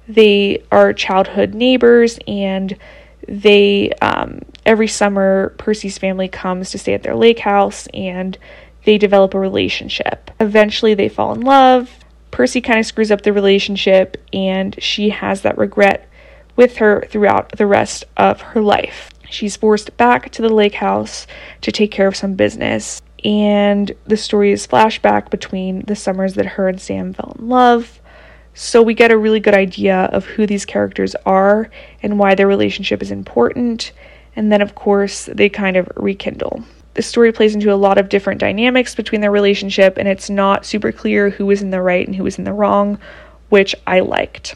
They 0.08 0.64
are 0.72 0.94
childhood 0.94 1.54
neighbors, 1.54 2.20
and 2.28 2.78
they, 3.28 3.92
um, 4.02 4.42
every 4.66 4.88
summer, 4.88 5.54
Percy's 5.58 5.98
family 5.98 6.28
comes 6.28 6.72
to 6.72 6.78
stay 6.78 6.94
at 6.94 7.04
their 7.04 7.16
lake 7.16 7.40
house 7.40 7.88
and 7.94 8.38
they 8.86 8.98
develop 8.98 9.34
a 9.34 9.40
relationship. 9.40 10.32
Eventually, 10.40 10.94
they 10.94 11.10
fall 11.10 11.34
in 11.34 11.42
love. 11.42 11.92
Percy 12.32 12.62
kind 12.62 12.80
of 12.80 12.86
screws 12.86 13.12
up 13.12 13.22
the 13.22 13.34
relationship, 13.34 14.18
and 14.34 14.82
she 14.82 15.10
has 15.10 15.42
that 15.42 15.58
regret 15.58 16.09
with 16.60 16.76
her 16.76 17.08
throughout 17.10 17.54
the 17.54 17.66
rest 17.66 18.04
of 18.18 18.42
her 18.42 18.62
life. 18.62 19.10
She's 19.30 19.56
forced 19.56 19.96
back 19.96 20.30
to 20.32 20.42
the 20.42 20.54
lake 20.54 20.74
house 20.74 21.26
to 21.62 21.72
take 21.72 21.90
care 21.90 22.06
of 22.06 22.18
some 22.18 22.34
business. 22.34 23.02
and 23.24 23.94
the 24.06 24.18
story 24.18 24.52
is 24.52 24.68
flashback 24.68 25.30
between 25.30 25.84
the 25.86 25.96
summers 25.96 26.34
that 26.34 26.46
her 26.46 26.68
and 26.68 26.80
Sam 26.82 27.14
fell 27.14 27.34
in 27.40 27.48
love. 27.48 28.02
So 28.54 28.82
we 28.82 28.94
get 28.94 29.10
a 29.10 29.18
really 29.18 29.40
good 29.40 29.54
idea 29.54 30.10
of 30.12 30.26
who 30.26 30.46
these 30.46 30.66
characters 30.66 31.16
are 31.26 31.70
and 32.04 32.20
why 32.20 32.36
their 32.36 32.48
relationship 32.48 33.02
is 33.02 33.10
important. 33.12 33.94
And 34.36 34.52
then, 34.52 34.62
of 34.62 34.76
course, 34.76 35.30
they 35.34 35.48
kind 35.48 35.78
of 35.78 35.90
rekindle. 35.96 36.64
The 36.96 37.02
story 37.02 37.32
plays 37.32 37.56
into 37.56 37.74
a 37.74 37.84
lot 37.86 37.98
of 37.98 38.10
different 38.10 38.42
dynamics 38.42 38.96
between 38.96 39.22
their 39.22 39.32
relationship, 39.32 39.98
and 39.98 40.10
it's 40.10 40.30
not 40.30 40.66
super 40.66 40.92
clear 40.92 41.30
who 41.30 41.50
is 41.52 41.62
in 41.62 41.70
the 41.70 41.82
right 41.82 42.06
and 42.06 42.16
who 42.18 42.26
is 42.26 42.38
in 42.38 42.44
the 42.44 42.54
wrong, 42.54 43.00
which 43.48 43.74
I 43.88 44.02
liked. 44.02 44.56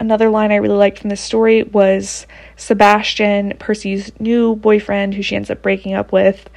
Another 0.00 0.30
line 0.30 0.52
I 0.52 0.56
really 0.56 0.76
liked 0.76 1.00
from 1.00 1.10
this 1.10 1.20
story 1.20 1.64
was 1.64 2.26
Sebastian, 2.56 3.54
Percy's 3.58 4.12
new 4.20 4.54
boyfriend, 4.54 5.14
who 5.14 5.22
she 5.22 5.34
ends 5.34 5.50
up 5.50 5.60
breaking 5.60 5.94
up 5.94 6.12
with. 6.12 6.48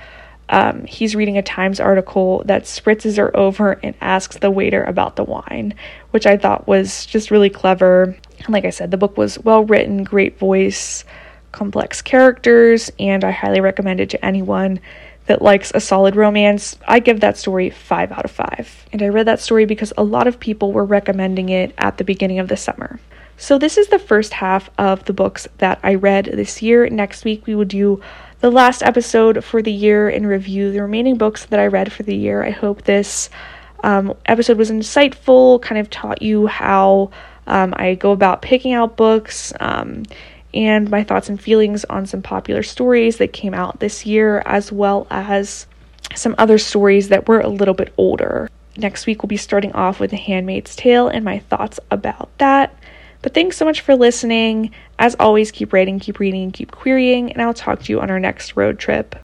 Um, 0.50 0.86
he's 0.86 1.16
reading 1.16 1.38
a 1.38 1.42
Times 1.42 1.80
article 1.80 2.44
that 2.46 2.64
spritzes 2.64 3.18
her 3.18 3.36
over 3.36 3.80
and 3.84 3.96
asks 4.02 4.38
the 4.38 4.52
waiter 4.52 4.84
about 4.84 5.16
the 5.16 5.24
wine, 5.24 5.74
which 6.12 6.26
I 6.26 6.38
thought 6.38 6.68
was 6.68 7.06
just 7.06 7.32
really 7.32 7.50
clever. 7.50 8.16
And 8.40 8.50
like 8.50 8.66
I 8.66 8.70
said, 8.70 8.92
the 8.92 8.98
book 8.98 9.18
was 9.18 9.40
well 9.40 9.64
written, 9.64 10.04
great 10.04 10.38
voice, 10.38 11.06
complex 11.52 12.02
characters, 12.02 12.92
and 13.00 13.24
I 13.24 13.32
highly 13.32 13.62
recommend 13.62 14.02
it 14.02 14.10
to 14.12 14.24
anyone 14.24 14.80
that 15.26 15.42
likes 15.42 15.72
a 15.74 15.80
solid 15.80 16.16
romance. 16.16 16.78
I 16.88 17.00
give 17.00 17.22
that 17.22 17.38
story 17.38 17.70
5 17.70 18.12
out 18.12 18.26
of 18.26 18.32
5. 18.32 18.88
And 18.92 19.02
I 19.02 19.08
read 19.08 19.28
that 19.28 19.40
story 19.40 19.66
because 19.66 19.94
a 19.98 20.04
lot 20.04 20.28
of 20.28 20.40
people 20.40 20.74
were 20.74 20.86
recommending 20.86 21.50
it 21.50 21.74
at 21.78 21.98
the 21.98 22.04
beginning 22.04 22.40
of 22.40 22.50
the 22.50 22.58
summer. 22.58 23.00
So, 23.42 23.58
this 23.58 23.80
is 23.80 23.88
the 23.88 23.98
first 23.98 24.34
half 24.34 24.70
of 24.78 25.04
the 25.06 25.14
books 25.14 25.48
that 25.58 25.80
I 25.82 25.96
read 25.96 26.26
this 26.26 26.62
year. 26.62 26.88
Next 26.88 27.26
week, 27.26 27.48
we 27.48 27.56
will 27.56 27.66
do 27.66 28.00
the 28.40 28.52
last 28.52 28.84
episode 28.84 29.44
for 29.44 29.64
the 29.64 29.72
year 29.72 30.10
and 30.10 30.28
review 30.28 30.72
the 30.72 30.84
remaining 30.84 31.18
books 31.18 31.48
that 31.48 31.60
I 31.60 31.66
read 31.66 31.92
for 31.92 32.04
the 32.04 32.16
year. 32.16 32.44
I 32.44 32.52
hope 32.52 32.84
this 32.84 33.32
um, 33.84 34.14
episode 34.28 34.60
was 34.60 34.70
insightful, 34.70 35.60
kind 35.60 35.82
of 35.82 35.90
taught 35.90 36.22
you 36.22 36.46
how 36.46 37.10
um, 37.48 37.74
I 37.78 37.96
go 37.96 38.12
about 38.12 38.44
picking 38.44 38.74
out 38.74 38.96
books. 38.96 39.52
Um, 39.60 40.04
and 40.54 40.92
my 40.92 41.04
thoughts 41.04 41.28
and 41.28 41.42
feelings 41.42 41.84
on 41.86 42.06
some 42.06 42.22
popular 42.22 42.62
stories 42.62 43.18
that 43.18 43.34
came 43.34 43.56
out 43.56 43.80
this 43.80 44.06
year, 44.06 44.44
as 44.46 44.72
well 44.72 45.08
as 45.10 45.66
some 46.14 46.36
other 46.38 46.60
stories 46.60 47.10
that 47.10 47.28
were 47.28 47.40
a 47.40 47.50
little 47.50 47.74
bit 47.74 47.92
older. 47.98 48.52
Next 48.78 49.08
week, 49.08 49.24
we'll 49.24 49.30
be 49.30 49.38
starting 49.38 49.72
off 49.72 50.00
with 50.00 50.12
The 50.12 50.18
Handmaid's 50.18 50.76
Tale 50.76 51.08
and 51.08 51.26
my 51.26 51.40
thoughts 51.40 51.80
about 51.90 52.30
that. 52.38 52.76
But 53.22 53.34
thanks 53.34 53.58
so 53.58 53.66
much 53.66 53.82
for 53.82 53.96
listening. 53.96 54.72
As 54.98 55.16
always, 55.20 55.52
keep 55.52 55.74
writing, 55.74 56.00
keep 56.00 56.20
reading, 56.20 56.52
keep 56.52 56.72
querying, 56.72 57.32
and 57.32 57.42
I'll 57.42 57.54
talk 57.54 57.84
to 57.84 57.92
you 57.92 58.02
on 58.02 58.10
our 58.10 58.20
next 58.20 58.56
road 58.56 58.80
trip. 58.80 59.16